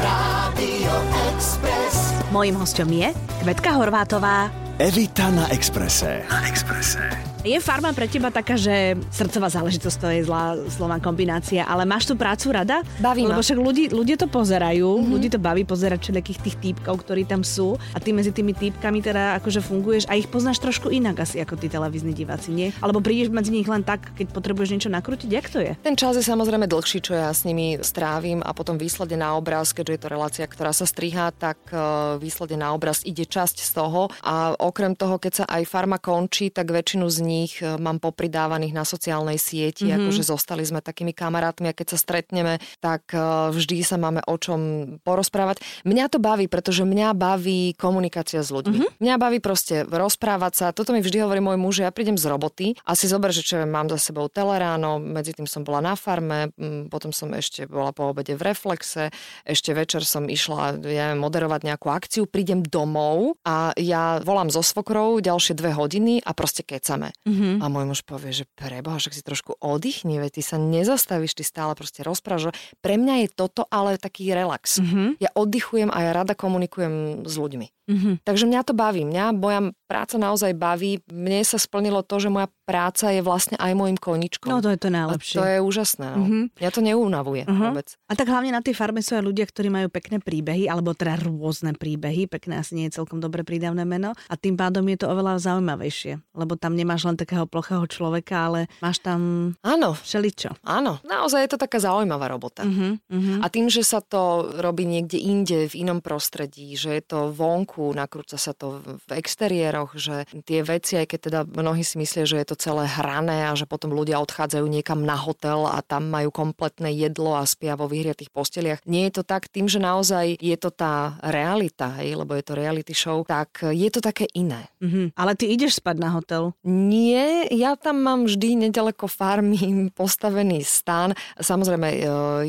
Rádio 0.00 0.94
Express. 1.36 2.16
Mojím 2.32 2.56
hostom 2.56 2.88
je 2.88 3.12
Kvetka 3.44 3.76
Horvátová. 3.76 4.61
Evita 4.82 5.30
na 5.30 5.46
Exprese. 5.54 6.26
Na 6.28 6.48
Exprese. 6.48 7.31
Je 7.42 7.58
farma 7.58 7.90
pre 7.90 8.06
teba 8.06 8.30
taká, 8.30 8.54
že 8.54 8.94
srdcová 9.10 9.50
záležitosť 9.50 9.96
to 9.98 10.06
je 10.14 10.22
zlá 10.22 10.54
slová 10.70 11.02
kombinácia, 11.02 11.66
ale 11.66 11.82
máš 11.82 12.06
tú 12.06 12.14
prácu 12.14 12.54
rada? 12.54 12.86
Baví 13.02 13.26
Lebo 13.26 13.42
však 13.42 13.58
ľudí, 13.58 13.90
ľudia 13.90 14.14
to 14.14 14.30
pozerajú, 14.30 14.86
mm-hmm. 14.86 15.10
ľudí 15.10 15.26
to 15.26 15.42
baví 15.42 15.66
pozerať 15.66 16.06
všetkých 16.06 16.38
tých 16.38 16.56
týpkov, 16.62 17.02
ktorí 17.02 17.26
tam 17.26 17.42
sú 17.42 17.74
a 17.90 17.98
ty 17.98 18.14
medzi 18.14 18.30
tými 18.30 18.54
týpkami 18.54 19.02
teda 19.02 19.42
akože 19.42 19.58
funguješ 19.58 20.06
a 20.06 20.14
ich 20.14 20.30
poznáš 20.30 20.62
trošku 20.62 20.94
inak 20.94 21.26
asi 21.26 21.42
ako 21.42 21.58
tí 21.58 21.66
televízni 21.66 22.14
diváci, 22.14 22.54
nie? 22.54 22.70
Alebo 22.78 23.02
prídeš 23.02 23.34
medzi 23.34 23.50
nich 23.50 23.66
len 23.66 23.82
tak, 23.82 24.14
keď 24.14 24.30
potrebuješ 24.30 24.78
niečo 24.78 24.94
nakrútiť, 24.94 25.26
jak 25.34 25.50
to 25.50 25.58
je? 25.58 25.74
Ten 25.82 25.98
čas 25.98 26.14
je 26.14 26.22
samozrejme 26.22 26.70
dlhší, 26.70 27.02
čo 27.02 27.18
ja 27.18 27.34
s 27.34 27.42
nimi 27.42 27.74
strávim 27.82 28.38
a 28.46 28.54
potom 28.54 28.78
výsledne 28.78 29.18
na 29.18 29.34
obraz, 29.34 29.74
keďže 29.74 29.98
je 29.98 30.02
to 30.06 30.12
relácia, 30.14 30.46
ktorá 30.46 30.70
sa 30.70 30.86
strihá, 30.86 31.34
tak 31.34 31.58
e, 31.74 32.22
výsledne 32.22 32.62
na 32.62 32.70
obraz 32.70 33.02
ide 33.02 33.26
časť 33.26 33.66
z 33.66 33.70
toho 33.74 34.14
a 34.22 34.54
okrem 34.62 34.94
toho, 34.94 35.18
keď 35.18 35.42
sa 35.42 35.44
aj 35.50 35.66
farma 35.66 35.98
končí, 35.98 36.54
tak 36.54 36.70
väčšinu 36.70 37.10
z 37.10 37.18
nich 37.18 37.31
nich 37.32 37.64
e, 37.64 37.80
mám 37.80 37.96
popridávaných 37.96 38.76
na 38.76 38.84
sociálnej 38.84 39.40
sieti, 39.40 39.88
mm-hmm. 39.88 40.04
akože 40.04 40.22
zostali 40.28 40.60
sme 40.68 40.84
takými 40.84 41.16
kamarátmi 41.16 41.72
a 41.72 41.76
keď 41.76 41.96
sa 41.96 41.98
stretneme, 41.98 42.60
tak 42.84 43.08
e, 43.16 43.18
vždy 43.56 43.80
sa 43.80 43.96
máme 43.96 44.20
o 44.28 44.36
čom 44.36 44.60
porozprávať. 45.00 45.64
Mňa 45.88 46.12
to 46.12 46.20
baví, 46.20 46.52
pretože 46.52 46.84
mňa 46.84 47.16
baví 47.16 47.72
komunikácia 47.80 48.44
s 48.44 48.52
ľuďmi. 48.52 48.76
Mm-hmm. 48.76 49.00
Mňa 49.00 49.14
baví 49.16 49.38
proste 49.40 49.88
rozprávať 49.88 50.52
sa. 50.52 50.66
Toto 50.76 50.92
mi 50.92 51.00
vždy 51.00 51.24
hovorí 51.24 51.40
môj 51.40 51.56
muž, 51.56 51.72
že 51.80 51.86
ja 51.88 51.92
prídem 51.94 52.20
z 52.20 52.28
roboty 52.28 52.66
a 52.84 52.92
si 52.92 53.08
zober, 53.08 53.32
že 53.32 53.40
čo 53.40 53.64
mám 53.64 53.88
za 53.88 53.96
sebou 53.96 54.28
teleráno, 54.28 55.00
medzi 55.00 55.32
tým 55.32 55.48
som 55.48 55.64
bola 55.64 55.80
na 55.80 55.94
farme, 55.94 56.52
potom 56.90 57.14
som 57.14 57.30
ešte 57.32 57.64
bola 57.70 57.94
po 57.94 58.10
obede 58.10 58.34
v 58.34 58.52
Reflexe, 58.52 59.14
ešte 59.46 59.72
večer 59.72 60.02
som 60.02 60.26
išla 60.26 60.82
ja 60.82 61.14
moderovať 61.14 61.60
nejakú 61.62 61.88
akciu, 61.88 62.26
prídem 62.26 62.66
domov 62.66 63.38
a 63.46 63.70
ja 63.78 64.18
volám 64.20 64.50
so 64.50 64.60
svokrou 64.60 65.22
ďalšie 65.22 65.54
dve 65.54 65.72
hodiny 65.72 66.20
a 66.20 66.34
proste 66.34 66.66
kecame. 66.66 67.14
Mm-hmm. 67.22 67.62
A 67.62 67.64
môj 67.70 67.84
muž 67.86 68.00
povie, 68.02 68.34
že 68.34 68.50
preboha, 68.58 68.98
že 68.98 69.14
si 69.14 69.22
trošku 69.22 69.54
oddychni, 69.62 70.18
veď 70.18 70.40
ty 70.40 70.42
sa 70.42 70.58
nezastavíš, 70.58 71.38
ty 71.38 71.46
stále 71.46 71.78
proste 71.78 72.02
rozprávaš. 72.02 72.50
Pre 72.82 72.94
mňa 72.98 73.26
je 73.26 73.28
toto 73.30 73.62
ale 73.70 73.94
taký 73.94 74.34
relax. 74.34 74.82
Mm-hmm. 74.82 75.22
Ja 75.22 75.30
oddychujem 75.38 75.90
a 75.94 75.98
ja 76.02 76.10
rada 76.10 76.34
komunikujem 76.34 77.22
s 77.22 77.34
ľuďmi. 77.38 77.66
Mm-hmm. 77.90 78.14
Takže 78.22 78.44
mňa 78.46 78.60
to 78.62 78.72
baví. 78.76 79.02
Mňa 79.02 79.24
moja 79.34 79.60
práca 79.90 80.16
naozaj 80.16 80.54
baví. 80.54 81.02
Mne 81.10 81.42
sa 81.42 81.58
splnilo 81.58 82.06
to, 82.06 82.22
že 82.22 82.30
moja 82.30 82.48
práca 82.62 83.10
je 83.10 83.20
vlastne 83.20 83.58
aj 83.58 83.72
môjim 83.74 83.98
koničkom. 83.98 84.48
No 84.48 84.62
to 84.62 84.70
je 84.70 84.78
to 84.78 84.88
najlepšie. 84.88 85.36
A 85.36 85.40
to 85.42 85.44
je 85.48 85.58
úžasné. 85.60 86.08
No. 86.14 86.18
Mm-hmm. 86.22 86.42
Mňa 86.62 86.70
to 86.70 86.80
neunavuje 86.80 87.42
uh-huh. 87.44 87.62
vôbec. 87.72 87.88
A 88.06 88.12
tak 88.14 88.30
hlavne 88.30 88.54
na 88.54 88.62
tej 88.62 88.74
farme 88.78 89.02
sú 89.02 89.18
aj 89.18 89.24
ľudia, 89.26 89.44
ktorí 89.44 89.68
majú 89.68 89.88
pekné 89.90 90.22
príbehy, 90.22 90.70
alebo 90.70 90.94
teda 90.94 91.18
rôzne 91.26 91.74
príbehy. 91.74 92.30
Pekné 92.30 92.62
asi 92.62 92.78
nie 92.78 92.86
je 92.88 93.02
celkom 93.02 93.18
dobre 93.18 93.42
prídavné 93.42 93.82
meno. 93.82 94.14
A 94.30 94.34
tým 94.38 94.54
pádom 94.54 94.86
je 94.86 95.02
to 95.02 95.10
oveľa 95.10 95.42
zaujímavejšie. 95.42 96.22
Lebo 96.38 96.54
tam 96.54 96.78
nemáš 96.78 97.04
len 97.08 97.18
takého 97.18 97.44
plochého 97.44 97.84
človeka, 97.90 98.48
ale 98.52 98.60
máš 98.78 99.02
tam 99.02 99.52
Áno. 99.64 99.98
všeličo. 99.98 100.62
Áno. 100.62 101.02
Naozaj 101.02 101.40
je 101.44 101.50
to 101.52 101.58
taká 101.58 101.82
zaujímavá 101.82 102.30
robota. 102.30 102.62
Uh-huh. 102.62 102.96
Uh-huh. 103.10 103.38
A 103.42 103.50
tým, 103.50 103.66
že 103.66 103.82
sa 103.82 103.98
to 104.00 104.52
robí 104.60 104.86
niekde 104.86 105.18
inde, 105.18 105.66
v 105.72 105.74
inom 105.88 106.04
prostredí, 106.04 106.76
že 106.76 107.00
je 107.00 107.02
to 107.02 107.18
vonku, 107.32 107.71
nakrúca 107.96 108.36
sa 108.36 108.52
to 108.52 108.84
v 109.08 109.10
exteriéroch, 109.16 109.96
že 109.96 110.28
tie 110.44 110.60
veci, 110.60 111.00
aj 111.00 111.06
keď 111.08 111.20
teda 111.20 111.40
mnohí 111.48 111.80
si 111.80 111.96
myslia, 111.96 112.28
že 112.28 112.40
je 112.42 112.46
to 112.52 112.56
celé 112.58 112.84
hrané 112.84 113.48
a 113.48 113.56
že 113.56 113.64
potom 113.64 113.94
ľudia 113.96 114.20
odchádzajú 114.20 114.66
niekam 114.68 115.02
na 115.02 115.16
hotel 115.16 115.64
a 115.64 115.80
tam 115.80 116.12
majú 116.12 116.28
kompletné 116.28 116.92
jedlo 116.92 117.38
a 117.38 117.48
spia 117.48 117.78
vo 117.78 117.88
vyhriatých 117.88 118.28
posteliach. 118.28 118.80
Nie 118.84 119.08
je 119.08 119.20
to 119.20 119.24
tak 119.24 119.48
tým, 119.48 119.70
že 119.70 119.80
naozaj 119.80 120.36
je 120.36 120.56
to 120.58 120.68
tá 120.68 121.16
realita, 121.22 122.02
hej, 122.02 122.18
lebo 122.18 122.36
je 122.36 122.44
to 122.44 122.58
reality 122.58 122.92
show, 122.92 123.24
tak 123.24 123.62
je 123.62 123.88
to 123.88 124.02
také 124.02 124.28
iné. 124.36 124.68
Mm-hmm. 124.82 125.14
Ale 125.16 125.32
ty 125.38 125.48
ideš 125.52 125.78
spať 125.78 125.96
na 126.02 126.10
hotel? 126.12 126.52
Nie, 126.66 127.46
ja 127.54 127.78
tam 127.78 128.02
mám 128.02 128.26
vždy 128.26 128.68
nedaleko 128.68 129.06
farmy 129.06 129.58
postavený 129.98 130.66
stan. 130.66 131.14
Samozrejme, 131.38 131.88
e, 131.88 131.98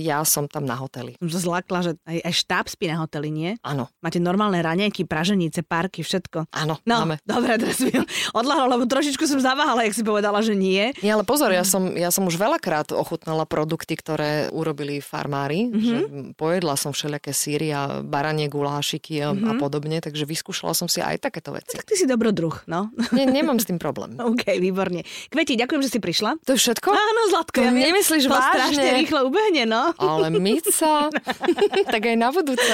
ja 0.01 0.25
som 0.25 0.49
tam 0.49 0.65
na 0.65 0.75
hoteli. 0.79 1.15
Som 1.21 1.29
zlakla, 1.29 1.79
že 1.85 1.91
aj, 2.03 2.19
aj 2.25 2.33
štáb 2.33 2.65
spí 2.67 2.89
na 2.89 3.03
hoteli, 3.03 3.29
nie? 3.29 3.51
Áno. 3.61 3.91
Máte 4.01 4.17
normálne 4.17 4.59
raňajky, 4.59 5.05
praženice, 5.13 5.61
parky, 5.61 6.01
všetko. 6.01 6.49
Áno, 6.49 6.81
no, 6.89 6.95
máme. 7.05 7.21
Dobre, 7.21 7.61
teraz 7.61 7.77
mi 7.85 7.93
odľahlo, 8.33 8.65
lebo 8.73 8.89
trošičku 8.89 9.29
som 9.29 9.37
zaváhala, 9.37 9.85
jak 9.85 9.93
si 9.93 10.01
povedala, 10.01 10.41
že 10.41 10.57
nie. 10.57 10.89
Nie, 11.05 11.13
ale 11.13 11.21
pozor, 11.21 11.53
ja 11.53 11.61
som, 11.61 11.93
ja 11.93 12.09
som 12.09 12.25
už 12.25 12.41
veľakrát 12.41 12.89
ochutnala 12.97 13.45
produkty, 13.45 13.93
ktoré 13.93 14.49
urobili 14.49 14.97
farmári. 15.05 15.69
Mm-hmm. 15.69 15.85
Že 15.85 15.97
pojedla 16.33 16.73
som 16.73 16.97
všelijaké 16.97 17.29
síry 17.29 17.69
a 17.69 18.01
baranie 18.01 18.49
gulášiky 18.49 19.21
a, 19.21 19.37
mm-hmm. 19.37 19.45
a 19.45 19.51
mhm. 19.53 19.59
podobne, 19.61 20.01
takže 20.01 20.25
vyskúšala 20.25 20.73
som 20.73 20.89
si 20.89 20.97
aj 20.97 21.21
takéto 21.21 21.53
veci. 21.53 21.77
Tak 21.77 21.85
ty 21.85 21.93
si 21.93 22.09
dobrodruh, 22.09 22.65
no. 22.65 22.89
Nie, 23.13 23.29
nemám 23.29 23.61
s 23.61 23.69
tým 23.69 23.77
problém. 23.77 24.17
OK, 24.33 24.57
výborne. 24.57 25.05
Kveti, 25.29 25.53
ďakujem, 25.53 25.81
že 25.85 25.93
si 25.93 25.99
prišla. 26.01 26.41
To 26.49 26.57
je 26.57 26.59
všetko? 26.59 26.89
Áno, 26.89 27.21
Zlatko. 27.29 27.61
To 27.61 27.69
ja 27.69 27.69
nemyslíš 27.69 28.25
to 28.25 28.33
vážne? 28.33 28.49
strašne 28.49 28.85
rýchlo 28.97 29.19
ubehne, 29.29 29.69
no. 29.69 29.93
Ale 29.99 30.33
Mica, 30.33 31.11
tak 31.93 32.01
aj 32.01 32.15
na 32.17 32.33
budúce. 32.33 32.73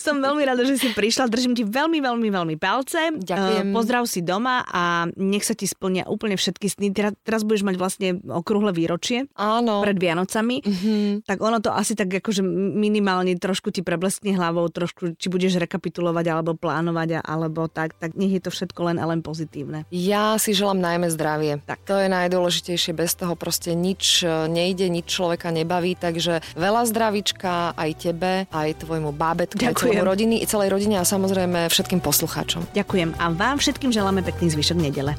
Som 0.00 0.24
veľmi 0.24 0.42
rada, 0.42 0.64
že 0.64 0.80
si 0.80 0.88
prišla. 0.90 1.28
Držím 1.28 1.52
ti 1.52 1.67
veľmi, 1.68 1.98
veľmi, 2.00 2.28
veľmi 2.32 2.56
palce. 2.56 3.14
Ďakujem. 3.20 3.66
Uh, 3.70 3.74
pozdrav 3.76 4.02
si 4.08 4.24
doma 4.24 4.64
a 4.64 5.06
nech 5.14 5.44
sa 5.44 5.52
ti 5.52 5.68
splnia 5.68 6.08
úplne 6.08 6.34
všetky 6.34 6.66
sny. 6.66 6.86
Teraz, 6.96 7.12
teraz 7.22 7.40
budeš 7.44 7.64
mať 7.68 7.76
vlastne 7.76 8.08
okrúhle 8.24 8.72
výročie. 8.72 9.28
Áno. 9.36 9.84
Pred 9.84 9.98
Vianocami. 10.00 10.64
Mm-hmm. 10.64 11.28
Tak 11.28 11.38
ono 11.38 11.60
to 11.60 11.70
asi 11.70 11.92
tak 11.92 12.10
akože 12.10 12.40
minimálne 12.42 13.36
trošku 13.36 13.70
ti 13.70 13.84
prebleskne 13.84 14.34
hlavou, 14.34 14.66
trošku 14.72 15.14
či 15.20 15.26
budeš 15.28 15.60
rekapitulovať 15.60 16.26
alebo 16.32 16.56
plánovať 16.56 17.20
alebo 17.20 17.68
tak, 17.68 17.94
tak 18.00 18.16
nech 18.16 18.32
je 18.38 18.42
to 18.42 18.50
všetko 18.50 18.92
len 18.92 18.96
a 18.96 19.04
len 19.04 19.20
pozitívne. 19.20 19.84
Ja 19.92 20.40
si 20.40 20.56
želám 20.56 20.80
najmä 20.80 21.12
zdravie. 21.12 21.60
Tak. 21.68 21.84
To 21.86 22.00
je 22.00 22.08
najdôležitejšie. 22.08 22.96
Bez 22.96 23.14
toho 23.18 23.36
proste 23.36 23.76
nič 23.76 24.24
e, 24.24 24.48
nejde, 24.48 24.88
nič 24.88 25.06
človeka 25.10 25.52
nebaví, 25.52 25.98
takže 25.98 26.40
veľa 26.56 26.88
zdravička 26.88 27.76
aj 27.76 27.90
tebe, 27.98 28.32
aj 28.48 28.86
tvojmu 28.86 29.12
bábetku, 29.12 29.60
aj 29.60 29.76
tvojmu 29.76 30.04
rodiny, 30.04 30.36
celej 30.48 30.72
rodine 30.72 30.96
a 31.00 31.04
samozrejme 31.04 31.57
všetkým 31.66 31.98
poslucháčom. 31.98 32.62
Ďakujem 32.70 33.18
a 33.18 33.34
vám 33.34 33.58
všetkým 33.58 33.90
želáme 33.90 34.22
pekný 34.22 34.54
zvyšok 34.54 34.78
nedele. 34.78 35.18